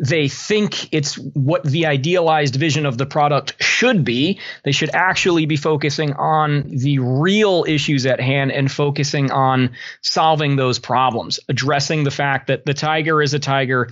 they 0.00 0.28
think 0.28 0.92
it's 0.94 1.16
what 1.16 1.62
the 1.62 1.84
idealized 1.84 2.56
vision 2.56 2.86
of 2.86 2.96
the 2.96 3.04
product 3.04 3.62
should 3.62 4.02
be. 4.02 4.40
They 4.64 4.72
should 4.72 4.90
actually 4.94 5.44
be 5.44 5.56
focusing 5.56 6.14
on 6.14 6.64
the 6.68 6.98
real 7.00 7.66
issues 7.68 8.06
at 8.06 8.18
hand 8.18 8.50
and 8.50 8.72
focusing 8.72 9.30
on 9.30 9.72
solving 10.00 10.56
those 10.56 10.78
problems, 10.78 11.38
addressing 11.50 12.04
the 12.04 12.10
fact 12.10 12.46
that 12.46 12.64
the 12.64 12.72
tiger 12.72 13.20
is 13.20 13.34
a 13.34 13.38
tiger, 13.38 13.90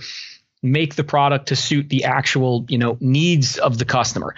make 0.63 0.95
the 0.95 1.03
product 1.03 1.49
to 1.49 1.55
suit 1.55 1.89
the 1.89 2.05
actual, 2.05 2.65
you 2.69 2.79
know, 2.79 2.97
needs 2.99 3.59
of 3.59 3.77
the 3.77 3.85
customer. 3.85 4.33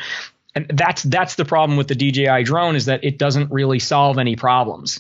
And 0.53 0.65
that's 0.67 1.03
that's 1.03 1.35
the 1.35 1.45
problem 1.45 1.77
with 1.77 1.87
the 1.87 1.95
DJI 1.95 2.43
drone 2.43 2.75
is 2.75 2.85
that 2.85 3.05
it 3.05 3.17
doesn't 3.17 3.49
really 3.49 3.79
solve 3.79 4.17
any 4.17 4.35
problems 4.35 4.99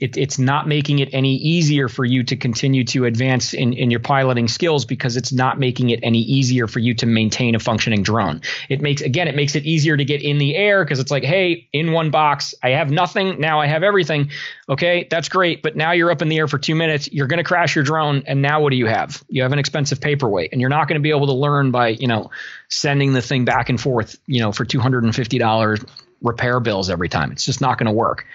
it, 0.00 0.16
it's 0.16 0.38
not 0.38 0.66
making 0.66 0.98
it 0.98 1.08
any 1.12 1.36
easier 1.36 1.88
for 1.88 2.04
you 2.04 2.24
to 2.24 2.36
continue 2.36 2.82
to 2.84 3.04
advance 3.04 3.54
in, 3.54 3.72
in 3.72 3.90
your 3.90 4.00
piloting 4.00 4.48
skills 4.48 4.84
because 4.84 5.16
it's 5.16 5.32
not 5.32 5.58
making 5.58 5.90
it 5.90 6.00
any 6.02 6.20
easier 6.20 6.66
for 6.66 6.80
you 6.80 6.94
to 6.94 7.06
maintain 7.06 7.54
a 7.54 7.60
functioning 7.60 8.02
drone. 8.02 8.40
It 8.68 8.80
makes, 8.80 9.02
again, 9.02 9.28
it 9.28 9.36
makes 9.36 9.54
it 9.54 9.64
easier 9.64 9.96
to 9.96 10.04
get 10.04 10.20
in 10.22 10.38
the 10.38 10.56
air 10.56 10.84
because 10.84 10.98
it's 10.98 11.12
like, 11.12 11.22
hey, 11.22 11.68
in 11.72 11.92
one 11.92 12.10
box, 12.10 12.54
I 12.62 12.70
have 12.70 12.90
nothing. 12.90 13.40
Now 13.40 13.60
I 13.60 13.66
have 13.66 13.84
everything. 13.84 14.30
Okay, 14.68 15.06
that's 15.10 15.28
great. 15.28 15.62
But 15.62 15.76
now 15.76 15.92
you're 15.92 16.10
up 16.10 16.22
in 16.22 16.28
the 16.28 16.38
air 16.38 16.48
for 16.48 16.58
two 16.58 16.74
minutes. 16.74 17.08
You're 17.12 17.28
going 17.28 17.38
to 17.38 17.44
crash 17.44 17.76
your 17.76 17.84
drone. 17.84 18.24
And 18.26 18.42
now 18.42 18.60
what 18.60 18.70
do 18.70 18.76
you 18.76 18.86
have? 18.86 19.22
You 19.28 19.42
have 19.42 19.52
an 19.52 19.60
expensive 19.60 20.00
paperweight 20.00 20.50
and 20.50 20.60
you're 20.60 20.70
not 20.70 20.88
going 20.88 20.98
to 20.98 21.02
be 21.02 21.10
able 21.10 21.26
to 21.26 21.32
learn 21.32 21.70
by, 21.70 21.88
you 21.88 22.08
know, 22.08 22.30
sending 22.68 23.12
the 23.12 23.22
thing 23.22 23.44
back 23.44 23.68
and 23.68 23.80
forth, 23.80 24.18
you 24.26 24.40
know, 24.40 24.50
for 24.50 24.64
$250 24.64 25.88
repair 26.20 26.58
bills 26.58 26.90
every 26.90 27.08
time. 27.08 27.30
It's 27.30 27.44
just 27.44 27.60
not 27.60 27.78
going 27.78 27.86
to 27.86 27.92
work. 27.92 28.26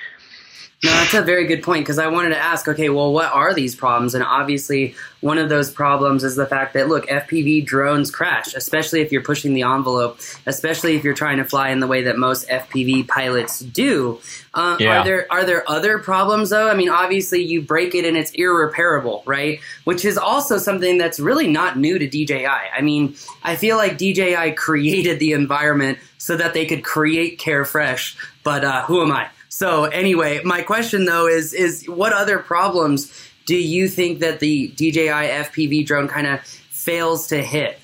No, 0.82 0.92
that's 0.92 1.14
a 1.14 1.22
very 1.22 1.46
good 1.46 1.62
point 1.62 1.84
because 1.84 2.00
I 2.00 2.08
wanted 2.08 2.30
to 2.30 2.38
ask, 2.38 2.66
okay, 2.66 2.88
well, 2.88 3.12
what 3.12 3.30
are 3.34 3.54
these 3.54 3.76
problems? 3.76 4.16
And 4.16 4.24
obviously, 4.24 4.96
one 5.20 5.38
of 5.38 5.50
those 5.50 5.70
problems 5.70 6.24
is 6.24 6.38
the 6.38 6.46
fact 6.46 6.74
that, 6.76 6.88
look, 6.88 7.06
FPV 7.08 7.66
drones 7.66 8.10
crash, 8.10 8.54
especially 8.54 9.02
if 9.02 9.12
you're 9.12 9.22
pushing 9.22 9.54
the 9.54 9.64
envelope, 9.64 10.22
especially 10.46 10.96
if 10.96 11.04
you're 11.04 11.14
trying 11.14 11.38
to 11.40 11.44
fly 11.44 11.70
in 11.70 11.82
the 11.82 11.88
way 11.88 12.04
that 12.04 12.18
most 12.18 12.48
FPV 12.48 13.10
pilots 13.10 13.60
do. 13.60 14.22
Uh, 14.54 14.78
yeah. 14.80 15.02
Are 15.02 15.04
there 15.04 15.28
are 15.30 15.46
there 15.46 15.70
other 15.70 16.00
problems 16.00 16.50
though? 16.50 16.70
I 16.70 16.76
mean, 16.76 16.90
obviously, 16.90 17.44
you 17.44 17.62
break 17.62 17.94
it 17.94 18.06
and 18.06 18.16
it's 18.16 18.32
irreparable, 18.32 19.22
right? 19.26 19.60
Which 19.84 20.06
is 20.06 20.18
also 20.18 20.58
something 20.58 20.98
that's 20.98 21.20
really 21.20 21.48
not 21.48 21.78
new 21.78 22.00
to 22.00 22.08
DJI. 22.08 22.46
I 22.46 22.80
mean, 22.82 23.16
I 23.44 23.58
feel 23.58 23.76
like 23.76 23.98
DJI 23.98 24.54
created 24.54 25.20
the 25.20 25.34
environment 25.34 26.00
so 26.18 26.38
that 26.38 26.54
they 26.54 26.66
could 26.66 26.86
create 26.86 27.38
Care 27.38 27.60
Refresh, 27.60 28.16
but 28.46 28.64
uh, 28.64 28.84
who 28.84 29.02
am 29.02 29.12
I? 29.12 29.28
So 29.50 29.86
anyway, 29.86 30.42
my 30.44 30.62
question 30.62 31.06
though 31.06 31.28
is 31.28 31.54
is 31.54 31.86
what 31.88 32.14
other 32.14 32.40
problems 32.40 33.12
do 33.46 33.58
you 33.58 33.88
think 33.88 34.20
that 34.20 34.40
the 34.40 34.68
DJI 34.68 35.10
FPV 35.10 35.86
drone 35.86 36.08
kind 36.08 36.28
of 36.28 36.42
fails 36.42 37.28
to 37.28 37.42
hit? 37.42 37.80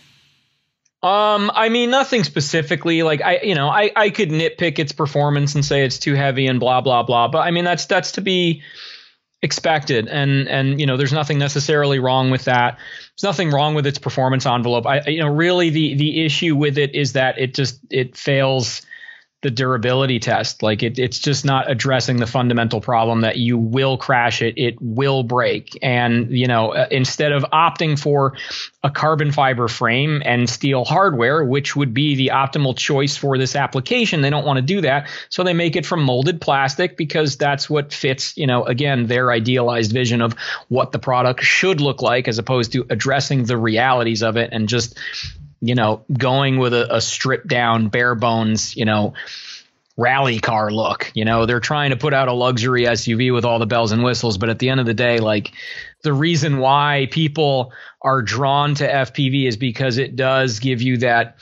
Um, 1.01 1.51
I 1.53 1.69
mean, 1.69 1.91
nothing 1.91 2.23
specifically. 2.23 3.03
Like 3.03 3.21
I, 3.21 3.39
you 3.43 3.55
know, 3.55 3.67
I, 3.67 3.91
I 3.95 4.09
could 4.09 4.29
nitpick 4.29 4.79
its 4.79 4.91
performance 4.91 5.53
and 5.53 5.65
say 5.65 5.83
it's 5.83 5.99
too 5.99 6.13
heavy 6.13 6.47
and 6.47 6.59
blah 6.59 6.81
blah 6.81 7.03
blah. 7.03 7.27
But 7.27 7.39
I 7.39 7.51
mean, 7.51 7.65
that's 7.65 7.85
that's 7.85 8.13
to 8.13 8.21
be 8.21 8.63
expected, 9.41 10.07
and 10.07 10.47
and 10.47 10.79
you 10.79 10.85
know, 10.85 10.97
there's 10.97 11.13
nothing 11.13 11.37
necessarily 11.37 11.99
wrong 11.99 12.31
with 12.31 12.45
that. 12.45 12.77
There's 12.77 13.23
nothing 13.23 13.51
wrong 13.51 13.75
with 13.75 13.85
its 13.85 13.99
performance 13.99 14.45
envelope. 14.45 14.87
I, 14.87 15.01
you 15.01 15.19
know, 15.19 15.29
really 15.29 15.69
the 15.69 15.95
the 15.95 16.25
issue 16.25 16.55
with 16.55 16.77
it 16.77 16.95
is 16.95 17.13
that 17.13 17.37
it 17.37 17.53
just 17.53 17.79
it 17.91 18.17
fails 18.17 18.81
the 19.45 19.51
durability 19.51 20.17
test. 20.17 20.63
Like 20.63 20.81
it, 20.81 20.97
it's 20.97 21.19
just 21.19 21.45
not 21.45 21.69
addressing 21.69 22.17
the 22.17 22.25
fundamental 22.25 22.81
problem 22.81 23.21
that 23.21 23.37
you 23.37 23.59
will 23.59 23.95
crash 23.95 24.41
it, 24.41 24.55
it 24.57 24.81
will 24.81 25.21
break. 25.21 25.77
And, 25.83 26.31
you 26.31 26.47
know, 26.47 26.73
uh, 26.73 26.87
instead 26.89 27.31
of 27.31 27.43
opting 27.53 27.99
for 27.99 28.35
a 28.83 28.89
carbon 28.89 29.31
fiber 29.31 29.67
frame 29.67 30.23
and 30.25 30.49
steel 30.49 30.83
hardware, 30.83 31.45
which 31.45 31.75
would 31.75 31.93
be 31.93 32.15
the 32.15 32.31
optimal 32.33 32.75
choice 32.75 33.15
for 33.15 33.37
this 33.37 33.55
application, 33.55 34.21
they 34.21 34.31
don't 34.31 34.47
want 34.47 34.57
to 34.57 34.63
do 34.63 34.81
that. 34.81 35.09
So 35.29 35.43
they 35.43 35.53
make 35.53 35.75
it 35.75 35.85
from 35.85 36.01
molded 36.01 36.41
plastic 36.41 36.97
because 36.97 37.37
that's 37.37 37.69
what 37.69 37.93
fits, 37.93 38.35
you 38.35 38.47
know, 38.47 38.63
again, 38.63 39.05
their 39.05 39.31
idealized 39.31 39.91
vision 39.91 40.23
of 40.23 40.33
what 40.69 40.91
the 40.91 40.97
product 40.97 41.43
should 41.43 41.81
look 41.81 42.01
like 42.01 42.27
as 42.27 42.39
opposed 42.39 42.71
to 42.71 42.83
addressing 42.89 43.43
the 43.43 43.57
realities 43.57 44.23
of 44.23 44.37
it 44.37 44.49
and 44.53 44.67
just 44.67 44.97
you 45.61 45.75
know, 45.75 46.03
going 46.11 46.57
with 46.57 46.73
a, 46.73 46.95
a 46.95 47.01
stripped 47.01 47.47
down, 47.47 47.89
bare 47.89 48.15
bones, 48.15 48.75
you 48.75 48.85
know, 48.85 49.13
rally 49.97 50.39
car 50.39 50.71
look. 50.71 51.11
You 51.13 51.25
know, 51.25 51.45
they're 51.45 51.59
trying 51.59 51.91
to 51.91 51.97
put 51.97 52.13
out 52.13 52.27
a 52.27 52.33
luxury 52.33 52.83
SUV 52.83 53.33
with 53.33 53.45
all 53.45 53.59
the 53.59 53.65
bells 53.65 53.91
and 53.91 54.03
whistles, 54.03 54.37
but 54.37 54.49
at 54.49 54.59
the 54.59 54.69
end 54.69 54.79
of 54.79 54.85
the 54.85 54.93
day, 54.93 55.19
like 55.19 55.51
the 56.03 56.13
reason 56.13 56.57
why 56.57 57.07
people 57.11 57.71
are 58.01 58.21
drawn 58.21 58.75
to 58.75 58.87
FPV 58.87 59.47
is 59.47 59.57
because 59.57 59.97
it 59.97 60.15
does 60.15 60.59
give 60.59 60.81
you 60.81 60.97
that 60.97 61.37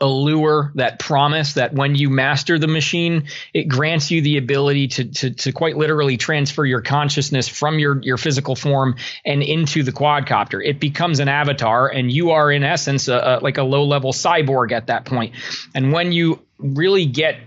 allure, 0.00 0.72
that 0.76 0.98
promise 0.98 1.54
that 1.54 1.74
when 1.74 1.96
you 1.96 2.08
master 2.08 2.58
the 2.58 2.68
machine, 2.68 3.24
it 3.52 3.64
grants 3.64 4.10
you 4.10 4.22
the 4.22 4.36
ability 4.36 4.88
to, 4.88 5.04
to, 5.06 5.30
to 5.30 5.52
quite 5.52 5.76
literally 5.76 6.16
transfer 6.16 6.64
your 6.64 6.80
consciousness 6.80 7.48
from 7.48 7.78
your, 7.78 8.00
your 8.02 8.16
physical 8.16 8.54
form 8.54 8.94
and 9.24 9.42
into 9.42 9.82
the 9.82 9.92
quadcopter. 9.92 10.64
It 10.64 10.78
becomes 10.78 11.18
an 11.18 11.28
avatar, 11.28 11.88
and 11.88 12.12
you 12.12 12.30
are 12.30 12.50
in 12.52 12.62
essence 12.62 13.08
a, 13.08 13.16
a, 13.16 13.40
like 13.42 13.58
a 13.58 13.64
low 13.64 13.84
level 13.84 14.12
cyborg 14.12 14.70
at 14.70 14.86
that 14.86 15.04
point. 15.04 15.34
And 15.74 15.92
when 15.92 16.12
you 16.12 16.40
really 16.58 17.06
get 17.06 17.40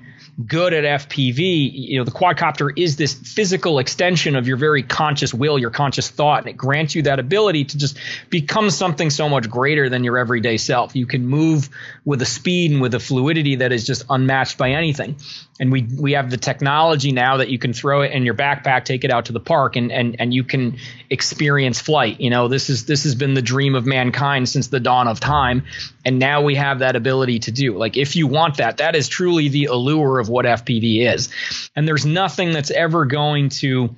good 0.44 0.74
at 0.74 1.02
FPV, 1.02 1.72
you 1.74 1.98
know, 1.98 2.04
the 2.04 2.12
quadcopter 2.12 2.72
is 2.76 2.98
this 2.98 3.14
physical 3.14 3.80
extension 3.80 4.36
of 4.36 4.48
your 4.48 4.58
very 4.58 4.84
conscious 4.84 5.34
will, 5.34 5.58
your 5.58 5.70
conscious 5.70 6.10
thought, 6.10 6.40
and 6.40 6.50
it 6.50 6.58
grants 6.58 6.94
you 6.94 7.04
that 7.04 7.20
ability 7.20 7.64
to 7.64 7.78
just 7.78 7.98
become 8.30 8.70
something 8.70 9.10
so 9.10 9.30
much 9.30 9.50
greater 9.50 9.88
than 9.88 10.04
your 10.04 10.18
everyday 10.18 10.58
self. 10.58 10.94
You 10.94 11.06
can 11.06 11.26
move 11.26 11.70
with 12.04 12.22
a 12.22 12.26
speed 12.26 12.72
and 12.72 12.82
with 12.82 12.94
a 12.94 13.00
fluidity 13.00 13.58
that 13.58 13.72
is 13.72 13.86
just 13.86 14.06
unmatched 14.10 14.58
by 14.58 14.72
anything. 14.72 15.16
And 15.58 15.72
we 15.72 15.84
we 15.84 16.12
have 16.14 16.30
the 16.30 16.38
technology 16.38 17.14
now 17.14 17.38
that 17.38 17.48
you 17.48 17.58
can 17.58 17.72
throw 17.72 18.02
it 18.02 18.12
in 18.12 18.26
your 18.26 18.34
backpack, 18.34 18.84
take 18.84 19.06
it 19.06 19.12
out 19.12 19.26
to 19.26 19.32
the 19.32 19.40
park, 19.40 19.78
and 19.78 19.90
and 19.90 20.18
and 20.20 20.34
you 20.34 20.44
can 20.44 20.80
experience 21.10 21.80
flight. 21.80 22.20
You 22.20 22.30
know, 22.30 22.50
this 22.50 22.70
is 22.70 22.86
this 22.86 23.04
has 23.06 23.16
been 23.16 23.36
the 23.36 23.42
dream 23.42 23.74
of 23.74 23.86
mankind 23.86 24.50
since 24.50 24.68
the 24.68 24.82
dawn 24.82 25.08
of 25.08 25.22
time, 25.22 25.64
and 26.04 26.20
now 26.20 26.42
we 26.42 26.56
have 26.56 26.80
that 26.80 26.98
ability 26.98 27.40
to 27.40 27.52
do. 27.52 27.78
Like 27.78 27.96
if 27.96 28.18
you 28.18 28.28
want 28.28 28.58
that, 28.58 28.78
that 28.78 28.98
is 28.98 29.08
truly 29.08 29.48
the 29.48 29.66
allure 29.66 30.20
of 30.20 30.25
what 30.30 30.46
FPV 30.46 31.14
is. 31.14 31.30
And 31.76 31.88
there's 31.88 32.06
nothing 32.06 32.52
that's 32.52 32.72
ever 32.72 33.06
going 33.06 33.50
to 33.50 33.96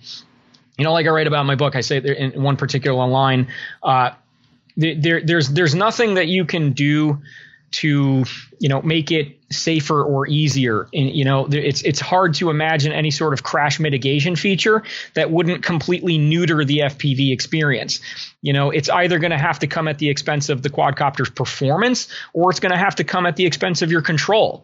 you 0.78 0.84
know, 0.84 0.94
like 0.94 1.08
I 1.08 1.10
write 1.10 1.28
about 1.28 1.42
in 1.42 1.48
my 1.48 1.56
book, 1.56 1.76
I 1.76 1.82
say 1.82 1.98
in 1.98 2.42
one 2.42 2.56
particular 2.56 3.08
line, 3.08 3.48
uh, 3.82 4.12
there, 4.76 5.22
there's 5.22 5.50
there's 5.50 5.74
nothing 5.74 6.16
that 6.16 6.28
you 6.28 6.46
can 6.46 6.74
do 6.74 7.22
to 7.70 8.24
you 8.60 8.70
know 8.70 8.82
make 8.82 9.12
it 9.12 9.40
safer 9.52 10.04
or 10.04 10.28
easier. 10.28 10.88
And 10.94 11.10
you 11.16 11.26
know 11.26 11.48
it's 11.52 11.82
it's 11.82 12.00
hard 12.00 12.36
to 12.36 12.52
imagine 12.52 12.92
any 12.92 13.10
sort 13.10 13.34
of 13.34 13.42
crash 13.42 13.80
mitigation 13.80 14.36
feature 14.36 14.84
that 15.16 15.32
wouldn't 15.32 15.64
completely 15.64 16.20
neuter 16.20 16.64
the 16.64 16.80
FPV 16.80 17.34
experience. 17.34 18.00
You 18.42 18.54
know 18.54 18.70
it's 18.70 18.90
either 18.90 19.18
going 19.18 19.32
to 19.32 19.38
have 19.38 19.60
to 19.60 19.68
come 19.68 19.88
at 19.88 19.98
the 19.98 20.10
expense 20.10 20.50
of 20.50 20.62
the 20.62 20.70
quadcopter's 20.70 21.32
performance 21.32 22.08
or 22.34 22.52
it's 22.52 22.60
going 22.60 22.72
to 22.72 22.78
have 22.78 22.96
to 22.96 23.04
come 23.04 23.26
at 23.26 23.36
the 23.36 23.48
expense 23.48 23.82
of 23.82 23.92
your 23.92 24.02
control 24.02 24.64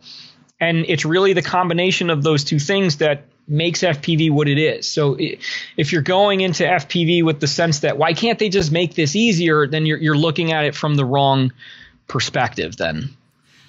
and 0.64 0.86
it's 0.88 1.06
really 1.06 1.34
the 1.34 1.42
combination 1.42 2.10
of 2.10 2.24
those 2.24 2.44
two 2.44 2.60
things 2.60 2.98
that 2.98 3.26
makes 3.48 3.82
FPV 3.82 4.32
what 4.32 4.48
it 4.48 4.58
is. 4.58 4.90
So 4.90 5.18
if 5.20 5.92
you're 5.92 6.02
going 6.02 6.42
into 6.42 6.64
FPV 6.64 7.24
with 7.24 7.40
the 7.40 7.48
sense 7.48 7.80
that 7.80 7.98
why 7.98 8.14
can't 8.14 8.40
they 8.40 8.50
just 8.50 8.72
make 8.72 8.96
this 8.96 9.16
easier, 9.16 9.68
then 9.68 9.86
you're 9.86 9.98
you're 9.98 10.18
looking 10.18 10.54
at 10.54 10.66
it 10.66 10.76
from 10.76 10.96
the 10.96 11.06
wrong 11.06 11.52
perspective 12.08 12.78
then. 12.78 13.10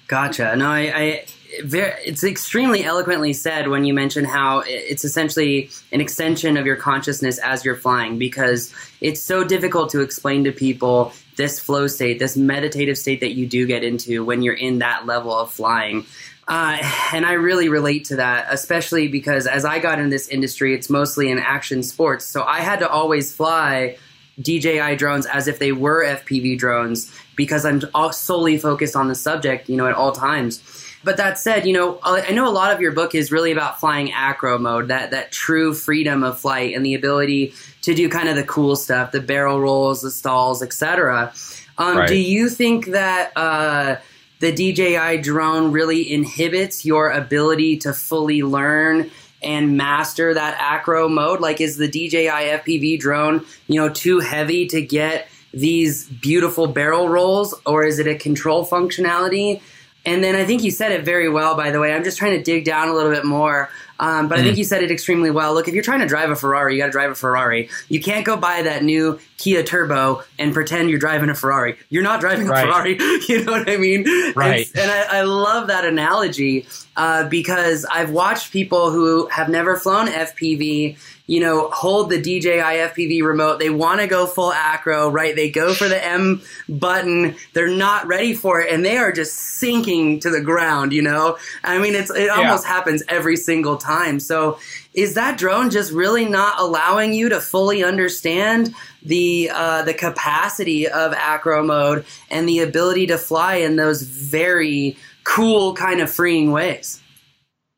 Gotcha. 0.07 0.55
No, 0.55 0.69
I, 0.69 0.91
I 0.95 1.25
it's 1.57 2.23
extremely 2.23 2.83
eloquently 2.83 3.33
said 3.33 3.69
when 3.69 3.85
you 3.85 3.93
mention 3.93 4.25
how 4.25 4.63
it's 4.65 5.05
essentially 5.05 5.69
an 5.91 6.01
extension 6.01 6.57
of 6.57 6.65
your 6.65 6.75
consciousness 6.75 7.37
as 7.39 7.63
you're 7.63 7.75
flying 7.75 8.17
because 8.17 8.73
it's 8.99 9.21
so 9.21 9.43
difficult 9.43 9.89
to 9.91 10.01
explain 10.01 10.43
to 10.43 10.51
people 10.51 11.13
this 11.37 11.59
flow 11.59 11.87
state, 11.87 12.19
this 12.19 12.35
meditative 12.37 12.97
state 12.97 13.19
that 13.19 13.33
you 13.33 13.47
do 13.47 13.65
get 13.65 13.83
into 13.83 14.23
when 14.23 14.41
you're 14.41 14.53
in 14.53 14.79
that 14.79 15.05
level 15.05 15.37
of 15.37 15.51
flying. 15.51 16.05
Uh, 16.47 16.77
and 17.13 17.25
I 17.25 17.33
really 17.33 17.69
relate 17.69 18.05
to 18.05 18.17
that, 18.17 18.47
especially 18.51 19.07
because 19.07 19.47
as 19.47 19.65
I 19.65 19.79
got 19.79 19.99
in 19.99 20.09
this 20.09 20.27
industry, 20.27 20.75
it's 20.75 20.89
mostly 20.89 21.29
in 21.31 21.39
action 21.39 21.81
sports. 21.81 22.25
So 22.25 22.43
I 22.43 22.59
had 22.59 22.79
to 22.79 22.89
always 22.89 23.33
fly 23.33 23.97
DJI 24.39 24.95
drones 24.97 25.25
as 25.25 25.47
if 25.47 25.59
they 25.59 25.71
were 25.71 26.05
FPV 26.05 26.57
drones 26.57 27.11
because 27.35 27.65
I'm 27.65 27.81
solely 28.11 28.57
focused 28.57 28.95
on 28.95 29.07
the 29.07 29.15
subject, 29.15 29.69
you 29.69 29.75
know, 29.75 29.87
at 29.87 29.95
all 29.95 30.11
times. 30.11 30.61
But 31.03 31.17
that 31.17 31.37
said, 31.37 31.67
you 31.67 31.73
know, 31.73 31.99
I 32.03 32.31
know 32.31 32.47
a 32.47 32.51
lot 32.51 32.73
of 32.73 32.81
your 32.81 32.91
book 32.91 33.13
is 33.13 33.31
really 33.31 33.51
about 33.51 33.79
flying 33.79 34.11
acro 34.11 34.57
mode, 34.57 34.87
that 34.87 35.11
that 35.11 35.31
true 35.31 35.73
freedom 35.73 36.23
of 36.23 36.39
flight 36.39 36.75
and 36.75 36.83
the 36.83 36.95
ability 36.95 37.53
to 37.83 37.93
do 37.93 38.09
kind 38.09 38.27
of 38.27 38.35
the 38.35 38.43
cool 38.43 38.75
stuff, 38.75 39.11
the 39.11 39.21
barrel 39.21 39.61
rolls, 39.61 40.01
the 40.01 40.09
stalls, 40.09 40.63
etc. 40.63 41.31
Um, 41.77 41.97
right. 41.97 42.07
Do 42.07 42.15
you 42.15 42.49
think 42.49 42.87
that 42.87 43.31
uh, 43.35 43.97
the 44.45 44.73
DJI 44.73 45.23
drone 45.23 45.71
really 45.71 46.11
inhibits 46.11 46.85
your 46.85 47.09
ability 47.09 47.77
to 47.77 47.93
fully 47.93 48.43
learn 48.43 49.09
and 49.41 49.75
master 49.75 50.35
that 50.35 50.55
acro 50.59 51.09
mode? 51.09 51.39
Like, 51.39 51.59
is 51.61 51.77
the 51.77 51.87
DJI 51.87 52.27
FPV 52.27 52.99
drone, 52.99 53.43
you 53.67 53.81
know, 53.81 53.89
too 53.89 54.19
heavy 54.19 54.67
to 54.67 54.81
get 54.81 55.27
these 55.51 56.07
beautiful 56.07 56.67
barrel 56.67 57.09
rolls, 57.09 57.55
or 57.65 57.85
is 57.85 57.97
it 57.97 58.07
a 58.07 58.15
control 58.15 58.65
functionality? 58.67 59.61
And 60.05 60.23
then 60.23 60.35
I 60.35 60.45
think 60.45 60.63
you 60.63 60.71
said 60.71 60.91
it 60.91 61.03
very 61.03 61.29
well, 61.29 61.55
by 61.55 61.71
the 61.71 61.79
way. 61.79 61.93
I'm 61.93 62.03
just 62.03 62.17
trying 62.17 62.37
to 62.37 62.43
dig 62.43 62.65
down 62.65 62.89
a 62.89 62.93
little 62.93 63.11
bit 63.11 63.25
more. 63.25 63.69
Um, 63.99 64.27
but 64.27 64.37
mm. 64.37 64.41
I 64.41 64.43
think 64.43 64.55
mm. 64.55 64.59
you 64.59 64.63
said 64.65 64.83
it 64.83 64.91
extremely 64.91 65.31
well. 65.31 65.53
Look, 65.53 65.67
if 65.67 65.73
you're 65.73 65.83
trying 65.83 66.01
to 66.01 66.05
drive 66.05 66.29
a 66.29 66.35
Ferrari, 66.35 66.73
you 66.73 66.81
got 66.81 66.87
to 66.87 66.91
drive 66.91 67.11
a 67.11 67.15
Ferrari. 67.15 67.69
You 67.87 68.01
can't 68.01 68.25
go 68.25 68.35
buy 68.35 68.61
that 68.61 68.83
new 68.83 69.19
Kia 69.37 69.63
Turbo 69.63 70.23
and 70.37 70.53
pretend 70.53 70.89
you're 70.89 70.99
driving 70.99 71.29
a 71.29 71.35
Ferrari. 71.35 71.77
You're 71.89 72.03
not 72.03 72.19
driving 72.19 72.47
right. 72.47 72.67
a 72.67 72.71
Ferrari. 72.71 72.97
you 73.29 73.45
know 73.45 73.53
what 73.53 73.69
I 73.69 73.77
mean? 73.77 74.05
Right. 74.35 74.67
And, 74.75 74.79
and 74.79 74.91
I, 74.91 75.19
I, 75.19 75.21
love 75.21 75.67
that 75.67 75.85
analogy 75.85 76.67
uh, 76.97 77.27
because 77.29 77.85
I've 77.85 78.11
watched 78.11 78.51
people 78.51 78.91
who 78.91 79.27
have 79.27 79.49
never 79.49 79.77
flown 79.77 80.07
FPV 80.07 80.97
you 81.27 81.39
know, 81.39 81.69
hold 81.71 82.09
the 82.09 82.21
DJI 82.21 82.59
FPV 82.59 83.23
remote. 83.23 83.59
They 83.59 83.69
want 83.69 83.99
to 84.01 84.07
go 84.07 84.27
full 84.27 84.53
acro, 84.53 85.09
right? 85.09 85.35
They 85.35 85.49
go 85.49 85.73
for 85.73 85.87
the 85.87 86.03
M 86.03 86.41
button. 86.69 87.35
They're 87.53 87.67
not 87.67 88.05
ready 88.05 88.33
for 88.33 88.61
it, 88.61 88.71
and 88.71 88.85
they 88.85 88.97
are 88.97 89.11
just 89.11 89.33
sinking 89.33 90.19
to 90.19 90.29
the 90.29 90.41
ground. 90.41 90.93
You 90.93 91.01
know, 91.01 91.37
I 91.63 91.79
mean, 91.79 91.95
it's 91.95 92.11
it 92.11 92.29
almost 92.29 92.65
yeah. 92.65 92.73
happens 92.73 93.03
every 93.07 93.37
single 93.37 93.77
time. 93.77 94.19
So, 94.19 94.59
is 94.93 95.15
that 95.15 95.37
drone 95.37 95.71
just 95.71 95.91
really 95.91 96.25
not 96.25 96.59
allowing 96.59 97.13
you 97.13 97.29
to 97.29 97.41
fully 97.41 97.83
understand 97.83 98.75
the 99.01 99.49
uh, 99.51 99.81
the 99.81 99.93
capacity 99.93 100.87
of 100.87 101.13
acro 101.13 101.63
mode 101.63 102.05
and 102.29 102.47
the 102.47 102.59
ability 102.59 103.07
to 103.07 103.17
fly 103.17 103.55
in 103.55 103.77
those 103.77 104.03
very 104.03 104.97
cool 105.23 105.73
kind 105.73 106.01
of 106.01 106.11
freeing 106.11 106.51
ways? 106.51 107.01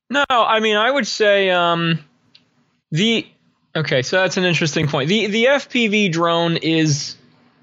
No, 0.09 0.23
I 0.29 0.59
mean, 0.59 0.75
I 0.75 0.89
would 0.89 1.07
say 1.07 1.49
um, 1.49 1.99
the 2.91 3.27
Okay, 3.77 4.01
so 4.01 4.17
that's 4.17 4.37
an 4.37 4.43
interesting 4.43 4.87
point. 4.87 5.07
The 5.07 5.27
the 5.27 5.45
FPV 5.45 6.11
drone 6.11 6.57
is 6.57 7.15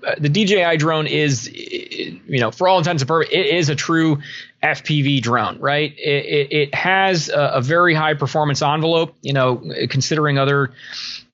uh, 0.06 0.14
the 0.18 0.28
DJI 0.28 0.76
drone 0.76 1.08
is 1.08 1.50
you 1.52 2.40
know 2.40 2.52
for 2.52 2.68
all 2.68 2.78
intents 2.78 3.02
and 3.02 3.08
purposes 3.08 3.34
it 3.34 3.46
is 3.46 3.68
a 3.68 3.74
true 3.74 4.18
FPV 4.62 5.20
drone, 5.22 5.58
right? 5.58 5.92
It, 5.98 6.24
it, 6.24 6.52
it 6.52 6.74
has 6.74 7.28
a, 7.28 7.54
a, 7.54 7.60
very 7.60 7.94
high 7.94 8.14
performance 8.14 8.62
envelope, 8.62 9.14
you 9.20 9.34
know, 9.34 9.62
considering 9.90 10.38
other 10.38 10.72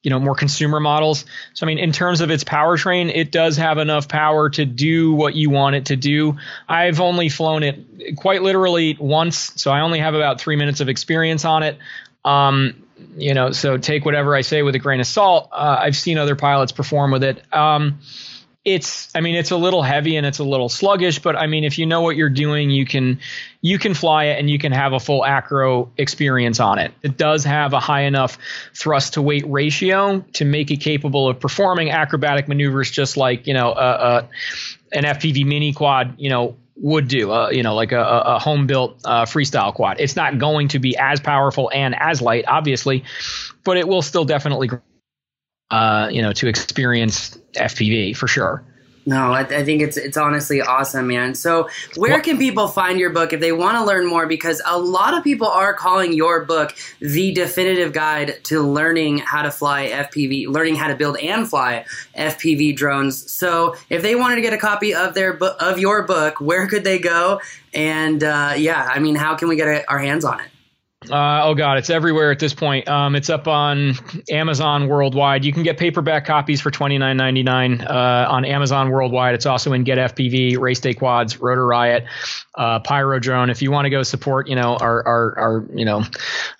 you 0.02 0.10
know 0.10 0.18
more 0.18 0.34
consumer 0.34 0.80
models. 0.80 1.26
So 1.52 1.66
I 1.66 1.68
mean, 1.68 1.78
in 1.78 1.92
terms 1.92 2.22
of 2.22 2.30
its 2.30 2.42
powertrain, 2.42 3.12
it 3.14 3.30
does 3.30 3.58
have 3.58 3.76
enough 3.76 4.08
power 4.08 4.48
to 4.48 4.64
do 4.64 5.12
what 5.12 5.34
you 5.34 5.50
want 5.50 5.76
it 5.76 5.86
to 5.86 5.96
do. 5.96 6.38
I've 6.66 7.00
only 7.00 7.28
flown 7.28 7.64
it 7.64 8.16
quite 8.16 8.42
literally 8.42 8.96
once, 8.98 9.52
so 9.56 9.70
I 9.70 9.80
only 9.80 9.98
have 9.98 10.14
about 10.14 10.40
three 10.40 10.56
minutes 10.56 10.80
of 10.80 10.88
experience 10.88 11.44
on 11.44 11.64
it. 11.64 11.76
Um, 12.24 12.82
you 13.16 13.34
know, 13.34 13.52
so 13.52 13.76
take 13.76 14.04
whatever 14.04 14.34
I 14.34 14.42
say 14.42 14.62
with 14.62 14.74
a 14.74 14.78
grain 14.78 15.00
of 15.00 15.06
salt. 15.06 15.48
Uh, 15.52 15.78
I've 15.80 15.96
seen 15.96 16.18
other 16.18 16.36
pilots 16.36 16.72
perform 16.72 17.10
with 17.10 17.24
it. 17.24 17.42
Um, 17.52 18.00
it's, 18.62 19.08
I 19.14 19.22
mean, 19.22 19.36
it's 19.36 19.50
a 19.52 19.56
little 19.56 19.82
heavy 19.82 20.16
and 20.16 20.26
it's 20.26 20.38
a 20.38 20.44
little 20.44 20.68
sluggish, 20.68 21.20
but 21.20 21.34
I 21.34 21.46
mean, 21.46 21.64
if 21.64 21.78
you 21.78 21.86
know 21.86 22.02
what 22.02 22.16
you're 22.16 22.28
doing, 22.28 22.68
you 22.70 22.84
can, 22.84 23.20
you 23.62 23.78
can 23.78 23.94
fly 23.94 24.24
it 24.24 24.38
and 24.38 24.50
you 24.50 24.58
can 24.58 24.72
have 24.72 24.92
a 24.92 25.00
full 25.00 25.24
acro 25.24 25.90
experience 25.96 26.60
on 26.60 26.78
it. 26.78 26.92
It 27.02 27.16
does 27.16 27.44
have 27.44 27.72
a 27.72 27.80
high 27.80 28.02
enough 28.02 28.36
thrust 28.74 29.14
to 29.14 29.22
weight 29.22 29.44
ratio 29.46 30.20
to 30.34 30.44
make 30.44 30.70
it 30.70 30.78
capable 30.78 31.28
of 31.28 31.40
performing 31.40 31.90
acrobatic 31.90 32.48
maneuvers, 32.48 32.90
just 32.90 33.16
like 33.16 33.46
you 33.46 33.54
know, 33.54 33.70
uh, 33.70 33.72
uh, 34.22 34.26
an 34.92 35.04
FPV 35.04 35.46
mini 35.46 35.72
quad, 35.72 36.16
you 36.18 36.28
know, 36.28 36.56
would 36.80 37.08
do, 37.08 37.30
uh, 37.30 37.50
you 37.50 37.62
know, 37.62 37.74
like 37.74 37.92
a, 37.92 38.00
a 38.00 38.38
home 38.38 38.66
built 38.66 39.00
uh, 39.04 39.24
freestyle 39.26 39.72
quad. 39.72 40.00
It's 40.00 40.16
not 40.16 40.38
going 40.38 40.68
to 40.68 40.78
be 40.78 40.96
as 40.96 41.20
powerful 41.20 41.70
and 41.72 41.94
as 41.94 42.22
light, 42.22 42.44
obviously, 42.48 43.04
but 43.64 43.76
it 43.76 43.86
will 43.86 44.02
still 44.02 44.24
definitely, 44.24 44.70
uh, 45.70 46.08
you 46.10 46.22
know, 46.22 46.32
to 46.32 46.48
experience 46.48 47.38
FPV 47.54 48.16
for 48.16 48.26
sure. 48.26 48.64
No, 49.10 49.32
I, 49.32 49.40
I, 49.40 49.64
think 49.64 49.82
it's 49.82 49.96
it's 49.96 50.16
honestly 50.16 50.60
awesome, 50.60 51.08
man. 51.08 51.34
So, 51.34 51.68
where 51.96 52.20
can 52.20 52.38
people 52.38 52.68
find 52.68 53.00
your 53.00 53.10
book 53.10 53.32
if 53.32 53.40
they 53.40 53.50
want 53.50 53.76
to 53.76 53.84
learn 53.84 54.06
more? 54.06 54.28
Because 54.28 54.62
a 54.64 54.78
lot 54.78 55.18
of 55.18 55.24
people 55.24 55.48
are 55.48 55.74
calling 55.74 56.12
your 56.12 56.44
book 56.44 56.76
the 57.00 57.32
definitive 57.32 57.92
guide 57.92 58.38
to 58.44 58.60
learning 58.62 59.18
how 59.18 59.42
to 59.42 59.50
fly 59.50 59.88
FPV, 59.88 60.46
learning 60.46 60.76
how 60.76 60.86
to 60.86 60.94
build 60.94 61.18
and 61.18 61.50
fly 61.50 61.84
FPV 62.16 62.76
drones. 62.76 63.28
So, 63.32 63.74
if 63.88 64.02
they 64.02 64.14
wanted 64.14 64.36
to 64.36 64.42
get 64.42 64.52
a 64.52 64.58
copy 64.58 64.94
of 64.94 65.14
their 65.14 65.32
book 65.32 65.56
of 65.58 65.80
your 65.80 66.04
book, 66.04 66.40
where 66.40 66.68
could 66.68 66.84
they 66.84 67.00
go? 67.00 67.40
And 67.74 68.22
uh, 68.22 68.54
yeah, 68.56 68.88
I 68.94 69.00
mean, 69.00 69.16
how 69.16 69.34
can 69.34 69.48
we 69.48 69.56
get 69.56 69.66
a, 69.66 69.90
our 69.90 69.98
hands 69.98 70.24
on 70.24 70.38
it? 70.38 70.50
Uh, 71.08 71.40
oh 71.44 71.54
god, 71.54 71.78
it's 71.78 71.88
everywhere 71.88 72.30
at 72.30 72.38
this 72.38 72.52
point. 72.52 72.86
Um, 72.86 73.16
it's 73.16 73.30
up 73.30 73.48
on 73.48 73.94
Amazon 74.30 74.86
worldwide. 74.86 75.46
You 75.46 75.52
can 75.52 75.62
get 75.62 75.78
paperback 75.78 76.26
copies 76.26 76.60
for 76.60 76.70
twenty 76.70 76.98
nine 76.98 77.16
ninety 77.16 77.42
nine 77.42 77.80
uh, 77.80 78.26
on 78.28 78.44
Amazon 78.44 78.90
worldwide. 78.90 79.34
It's 79.34 79.46
also 79.46 79.72
in 79.72 79.82
Get 79.82 79.96
FPV, 80.14 80.58
Race 80.58 80.78
Day 80.80 80.92
Quads, 80.92 81.40
Rotor 81.40 81.66
Riot, 81.66 82.04
uh, 82.60 82.78
Pyro 82.80 83.18
Drone. 83.18 83.48
If 83.48 83.62
you 83.62 83.70
want 83.70 83.86
to 83.86 83.90
go 83.90 84.02
support, 84.02 84.46
you 84.46 84.54
know 84.54 84.76
our, 84.76 85.06
our 85.06 85.38
our 85.38 85.64
you 85.74 85.86
know 85.86 86.04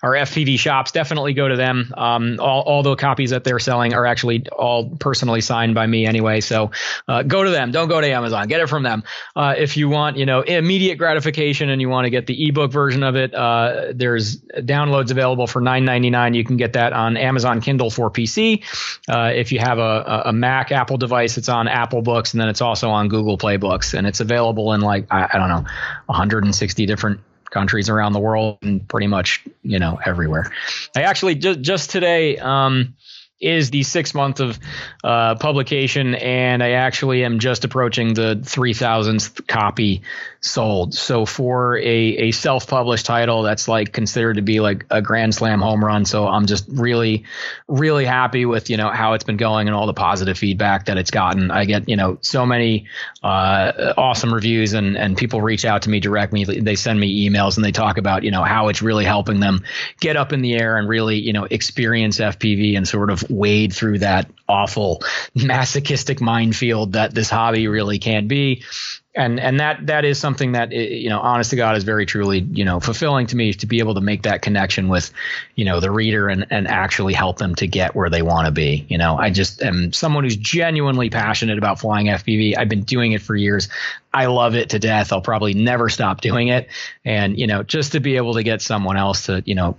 our 0.01 0.13
FPV 0.13 0.57
shops, 0.57 0.91
definitely 0.91 1.33
go 1.33 1.47
to 1.47 1.55
them. 1.55 1.93
Um, 1.95 2.37
all 2.39 2.61
all 2.61 2.81
the 2.81 2.95
copies 2.95 3.29
that 3.29 3.43
they're 3.43 3.59
selling 3.59 3.93
are 3.93 4.07
actually 4.07 4.47
all 4.49 4.89
personally 4.89 5.41
signed 5.41 5.75
by 5.75 5.85
me 5.85 6.07
anyway. 6.07 6.41
So 6.41 6.71
uh, 7.07 7.21
go 7.21 7.43
to 7.43 7.51
them. 7.51 7.71
Don't 7.71 7.87
go 7.87 8.01
to 8.01 8.07
Amazon. 8.09 8.47
Get 8.47 8.61
it 8.61 8.67
from 8.67 8.81
them. 8.81 9.03
Uh, 9.35 9.53
if 9.55 9.77
you 9.77 9.89
want, 9.89 10.17
you 10.17 10.25
know, 10.25 10.41
immediate 10.41 10.95
gratification 10.95 11.69
and 11.69 11.79
you 11.79 11.89
want 11.89 12.05
to 12.05 12.09
get 12.09 12.25
the 12.25 12.47
ebook 12.47 12.71
version 12.71 13.03
of 13.03 13.15
it, 13.15 13.35
uh, 13.35 13.93
there's 13.93 14.41
downloads 14.41 15.11
available 15.11 15.45
for 15.45 15.61
$9.99. 15.61 16.35
You 16.35 16.43
can 16.43 16.57
get 16.57 16.73
that 16.73 16.93
on 16.93 17.15
Amazon 17.15 17.61
Kindle 17.61 17.91
for 17.91 18.09
PC. 18.09 18.63
Uh, 19.07 19.31
if 19.35 19.51
you 19.51 19.59
have 19.59 19.77
a, 19.77 20.23
a, 20.25 20.33
Mac 20.33 20.71
Apple 20.71 20.97
device, 20.97 21.37
it's 21.37 21.49
on 21.49 21.67
Apple 21.67 22.01
Books, 22.01 22.33
and 22.33 22.41
then 22.41 22.49
it's 22.49 22.61
also 22.61 22.89
on 22.89 23.07
Google 23.09 23.37
Play 23.37 23.57
Books, 23.57 23.93
and 23.93 24.07
it's 24.07 24.19
available 24.19 24.73
in 24.73 24.81
like 24.81 25.05
I, 25.11 25.29
I 25.33 25.37
don't 25.37 25.49
know, 25.49 25.65
160 26.07 26.85
different 26.85 27.19
countries 27.49 27.89
around 27.89 28.13
the 28.13 28.19
world 28.19 28.57
and 28.61 28.87
pretty 28.87 29.07
much 29.07 29.43
you 29.63 29.79
know 29.79 29.99
everywhere. 30.05 30.51
I 30.95 31.03
actually 31.03 31.35
just 31.35 31.61
just 31.61 31.89
today. 31.91 32.37
Um, 32.37 32.95
is 33.41 33.71
the 33.71 33.81
six 33.81 34.13
month 34.13 34.39
of 34.39 34.59
uh, 35.03 35.33
publication, 35.35 36.13
and 36.13 36.61
I 36.61 36.71
actually 36.71 37.23
am 37.23 37.39
just 37.39 37.65
approaching 37.65 38.13
the 38.13 38.39
3,000th 38.39 39.47
copy 39.47 40.03
sold. 40.41 40.95
So 40.95 41.25
for 41.25 41.77
a, 41.77 41.83
a 41.83 42.31
self 42.31 42.67
published 42.67 43.05
title, 43.05 43.43
that's 43.43 43.67
like 43.67 43.93
considered 43.93 44.35
to 44.35 44.41
be 44.41 44.59
like 44.59 44.85
a 44.89 45.01
grand 45.01 45.35
slam 45.35 45.61
home 45.61 45.85
run. 45.85 46.03
So 46.03 46.27
I'm 46.27 46.47
just 46.47 46.65
really, 46.67 47.25
really 47.67 48.05
happy 48.05 48.45
with, 48.45 48.69
you 48.69 48.77
know, 48.77 48.89
how 48.89 49.13
it's 49.13 49.23
been 49.23 49.37
going 49.37 49.67
and 49.67 49.75
all 49.75 49.85
the 49.85 49.93
positive 49.93 50.37
feedback 50.37 50.85
that 50.85 50.97
it's 50.97 51.11
gotten. 51.11 51.51
I 51.51 51.65
get, 51.65 51.87
you 51.87 51.95
know, 51.95 52.17
so 52.21 52.45
many 52.45 52.87
uh, 53.21 53.93
awesome 53.97 54.33
reviews 54.33 54.73
and, 54.73 54.97
and 54.97 55.15
people 55.15 55.41
reach 55.41 55.63
out 55.63 55.83
to 55.83 55.89
me 55.91 55.99
directly. 55.99 56.43
They 56.43 56.75
send 56.75 56.99
me 56.99 57.29
emails 57.29 57.55
and 57.57 57.63
they 57.63 57.71
talk 57.71 57.99
about, 57.99 58.23
you 58.23 58.31
know, 58.31 58.43
how 58.43 58.69
it's 58.69 58.81
really 58.81 59.05
helping 59.05 59.39
them 59.39 59.63
get 59.99 60.17
up 60.17 60.33
in 60.33 60.41
the 60.41 60.55
air 60.55 60.77
and 60.77 60.89
really, 60.89 61.19
you 61.19 61.33
know, 61.33 61.43
experience 61.43 62.17
FPV 62.17 62.75
and 62.75 62.87
sort 62.87 63.11
of 63.11 63.23
wade 63.29 63.73
through 63.73 63.99
that 63.99 64.27
awful 64.49 65.03
masochistic 65.35 66.19
minefield 66.19 66.93
that 66.93 67.13
this 67.13 67.29
hobby 67.29 67.67
really 67.67 67.99
can 67.99 68.27
be 68.27 68.63
and 69.13 69.39
and 69.41 69.59
that 69.59 69.85
that 69.87 70.05
is 70.05 70.17
something 70.17 70.53
that 70.53 70.71
you 70.71 71.09
know 71.09 71.19
honest 71.19 71.49
to 71.49 71.55
god 71.57 71.75
is 71.75 71.83
very 71.83 72.05
truly 72.05 72.39
you 72.51 72.63
know 72.63 72.79
fulfilling 72.79 73.27
to 73.27 73.35
me 73.35 73.53
to 73.53 73.65
be 73.65 73.79
able 73.79 73.93
to 73.93 73.99
make 74.01 74.23
that 74.23 74.41
connection 74.41 74.87
with 74.87 75.11
you 75.55 75.65
know 75.65 75.81
the 75.81 75.91
reader 75.91 76.29
and 76.29 76.47
and 76.49 76.67
actually 76.67 77.13
help 77.13 77.37
them 77.37 77.53
to 77.53 77.67
get 77.67 77.93
where 77.93 78.09
they 78.09 78.21
want 78.21 78.45
to 78.45 78.51
be 78.51 78.85
you 78.89 78.97
know. 78.97 79.17
I 79.17 79.29
just 79.29 79.61
am 79.61 79.91
someone 79.91 80.23
who's 80.23 80.37
genuinely 80.37 81.09
passionate 81.09 81.57
about 81.57 81.79
flying 81.79 82.07
fpv 82.07 82.57
i've 82.57 82.69
been 82.69 82.83
doing 82.83 83.11
it 83.11 83.21
for 83.21 83.35
years. 83.35 83.67
I 84.13 84.25
love 84.25 84.55
it 84.55 84.69
to 84.71 84.79
death. 84.79 85.13
I'll 85.13 85.21
probably 85.21 85.53
never 85.53 85.87
stop 85.89 86.21
doing 86.21 86.47
it. 86.47 86.67
And 87.03 87.37
you 87.37 87.47
know 87.47 87.63
just 87.63 87.91
to 87.93 87.99
be 87.99 88.15
able 88.15 88.35
to 88.35 88.43
get 88.43 88.61
someone 88.61 88.97
else 88.97 89.25
to 89.25 89.43
you 89.45 89.55
know 89.55 89.75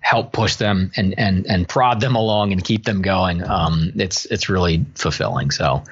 help 0.00 0.32
push 0.32 0.56
them 0.56 0.90
and 0.96 1.16
and 1.16 1.46
and 1.46 1.68
prod 1.68 2.00
them 2.00 2.16
along 2.16 2.50
and 2.50 2.64
keep 2.64 2.84
them 2.84 3.02
going 3.02 3.44
um 3.44 3.92
it's 3.94 4.24
it's 4.26 4.48
really 4.48 4.84
fulfilling. 4.96 5.52
So 5.52 5.84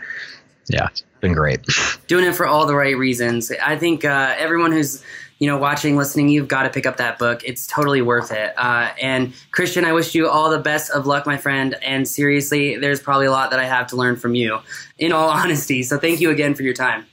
yeah 0.69 0.89
been 1.21 1.33
great. 1.33 1.61
Doing 2.07 2.25
it 2.25 2.35
for 2.35 2.47
all 2.47 2.67
the 2.67 2.75
right 2.75 2.97
reasons. 2.97 3.53
I 3.63 3.77
think 3.77 4.05
uh, 4.05 4.35
everyone 4.39 4.73
who's 4.73 5.03
you 5.39 5.47
know 5.47 5.57
watching, 5.57 5.97
listening, 5.97 6.29
you've 6.29 6.49
got 6.49 6.65
to 6.65 6.71
pick 6.71 6.87
up 6.87 6.97
that 6.99 7.19
book. 7.19 7.43
It's 7.45 7.67
totally 7.67 8.03
worth 8.03 8.31
it. 8.31 8.53
Uh, 8.57 8.91
and 9.01 9.33
Christian, 9.53 9.85
I 9.85 9.93
wish 9.93 10.15
you 10.15 10.29
all 10.29 10.51
the 10.51 10.59
best 10.59 10.91
of 10.91 11.07
luck, 11.07 11.27
my 11.27 11.37
friend. 11.37 11.77
And 11.83 12.07
seriously, 12.07 12.77
there's 12.77 13.01
probably 13.01 13.27
a 13.27 13.31
lot 13.31 13.51
that 13.51 13.61
I 13.61 13.65
have 13.65 13.87
to 13.89 13.97
learn 13.97 14.17
from 14.17 14.35
you. 14.35 14.59
In 14.99 15.13
all 15.13 15.29
honesty, 15.31 15.83
so 15.83 15.99
thank 15.99 16.21
you 16.21 16.31
again 16.31 16.55
for 16.55 16.63
your 16.63 16.75
time. 16.75 17.07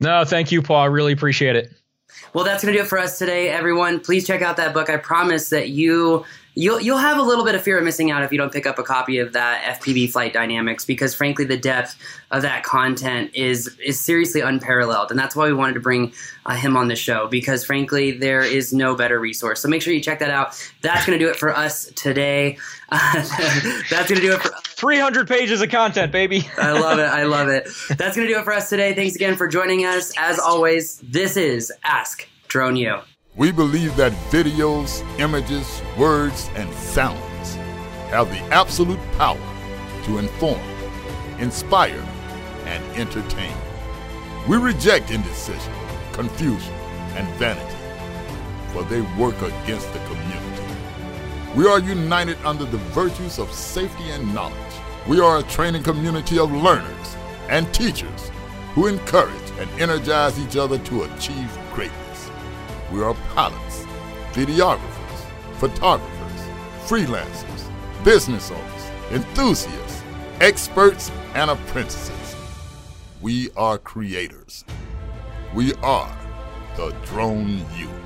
No, 0.00 0.24
thank 0.24 0.50
you, 0.50 0.62
Paul. 0.62 0.82
I 0.82 0.86
really 0.86 1.12
appreciate 1.12 1.56
it. 1.56 1.72
Well, 2.34 2.44
that's 2.44 2.62
going 2.62 2.72
to 2.72 2.78
do 2.78 2.84
it 2.84 2.88
for 2.88 2.98
us 2.98 3.18
today, 3.18 3.48
everyone. 3.50 4.00
Please 4.00 4.26
check 4.26 4.42
out 4.42 4.56
that 4.56 4.72
book. 4.74 4.88
I 4.88 4.96
promise 4.96 5.50
that 5.50 5.68
you 5.68 6.24
you'll 6.54 6.80
you'll 6.80 6.98
have 6.98 7.18
a 7.18 7.22
little 7.22 7.44
bit 7.44 7.54
of 7.54 7.62
fear 7.62 7.78
of 7.78 7.84
missing 7.84 8.10
out 8.10 8.22
if 8.22 8.32
you 8.32 8.38
don't 8.38 8.52
pick 8.52 8.66
up 8.66 8.78
a 8.78 8.82
copy 8.82 9.18
of 9.18 9.32
that 9.32 9.80
FPV 9.80 10.10
Flight 10.10 10.32
Dynamics 10.32 10.84
because 10.84 11.14
frankly 11.14 11.44
the 11.44 11.56
depth 11.56 11.96
of 12.30 12.42
that 12.42 12.62
content 12.62 13.30
is 13.34 13.76
is 13.78 13.98
seriously 13.98 14.40
unparalleled. 14.40 15.10
And 15.10 15.18
that's 15.18 15.34
why 15.34 15.46
we 15.46 15.54
wanted 15.54 15.74
to 15.74 15.80
bring 15.80 16.12
uh, 16.44 16.54
him 16.54 16.76
on 16.76 16.88
the 16.88 16.96
show 16.96 17.26
because 17.28 17.64
frankly 17.64 18.12
there 18.12 18.42
is 18.42 18.72
no 18.72 18.94
better 18.94 19.18
resource. 19.18 19.60
So 19.60 19.68
make 19.68 19.82
sure 19.82 19.92
you 19.92 20.00
check 20.00 20.18
that 20.18 20.30
out. 20.30 20.60
That's 20.82 21.06
going 21.06 21.18
to 21.18 21.24
do 21.24 21.30
it 21.30 21.36
for 21.36 21.54
us 21.54 21.90
today. 21.94 22.58
Uh, 22.90 23.12
that's 23.90 24.08
going 24.08 24.20
to 24.20 24.26
do 24.26 24.32
it 24.32 24.40
for 24.42 24.50
300 24.62 25.28
pages 25.28 25.60
of 25.60 25.70
content 25.70 26.12
baby. 26.12 26.48
I 26.58 26.72
love 26.72 26.98
it. 26.98 27.04
I 27.04 27.24
love 27.24 27.48
it. 27.48 27.64
That's 27.88 28.16
going 28.16 28.26
to 28.28 28.32
do 28.32 28.38
it 28.38 28.44
for 28.44 28.52
us 28.52 28.68
today. 28.68 28.94
Thanks 28.94 29.14
again 29.14 29.36
for 29.36 29.48
joining 29.48 29.84
us. 29.84 30.12
As 30.18 30.38
always 30.38 30.98
this 30.98 31.36
is 31.36 31.72
Ask 31.84 32.28
Drone 32.48 32.76
U 32.76 33.00
we 33.34 33.50
believe 33.50 33.96
that 33.96 34.12
videos, 34.30 35.02
images, 35.18 35.80
words, 35.96 36.50
and 36.54 36.72
sounds 36.74 37.54
have 38.10 38.28
the 38.28 38.40
absolute 38.52 39.00
power 39.12 39.40
to 40.04 40.18
inform, 40.18 40.60
inspire, 41.38 42.04
and 42.66 42.84
entertain. 42.94 43.56
We 44.46 44.58
reject 44.58 45.10
indecision, 45.10 45.72
confusion, 46.12 46.74
and 47.14 47.26
vanity, 47.36 47.76
for 48.68 48.82
they 48.84 49.00
work 49.18 49.40
against 49.40 49.90
the 49.94 49.98
community. 50.00 50.62
We 51.56 51.66
are 51.66 51.80
united 51.80 52.36
under 52.44 52.66
the 52.66 52.78
virtues 52.92 53.38
of 53.38 53.50
safety 53.50 54.10
and 54.10 54.34
knowledge. 54.34 54.56
We 55.08 55.20
are 55.20 55.38
a 55.38 55.42
training 55.44 55.84
community 55.84 56.38
of 56.38 56.52
learners 56.52 57.16
and 57.48 57.72
teachers 57.72 58.30
who 58.74 58.88
encourage 58.88 59.50
and 59.58 59.70
energize 59.80 60.38
each 60.38 60.56
other 60.56 60.78
to 60.78 61.04
achieve. 61.04 61.58
We 62.92 63.02
are 63.02 63.14
pilots, 63.34 63.86
videographers, 64.32 65.24
photographers, 65.56 66.40
freelancers, 66.84 68.04
business 68.04 68.50
owners, 68.50 68.90
enthusiasts, 69.10 70.02
experts, 70.42 71.10
and 71.32 71.50
apprentices. 71.50 72.36
We 73.22 73.50
are 73.56 73.78
creators. 73.78 74.66
We 75.54 75.72
are 75.76 76.14
the 76.76 76.94
Drone 77.06 77.64
U. 77.78 78.01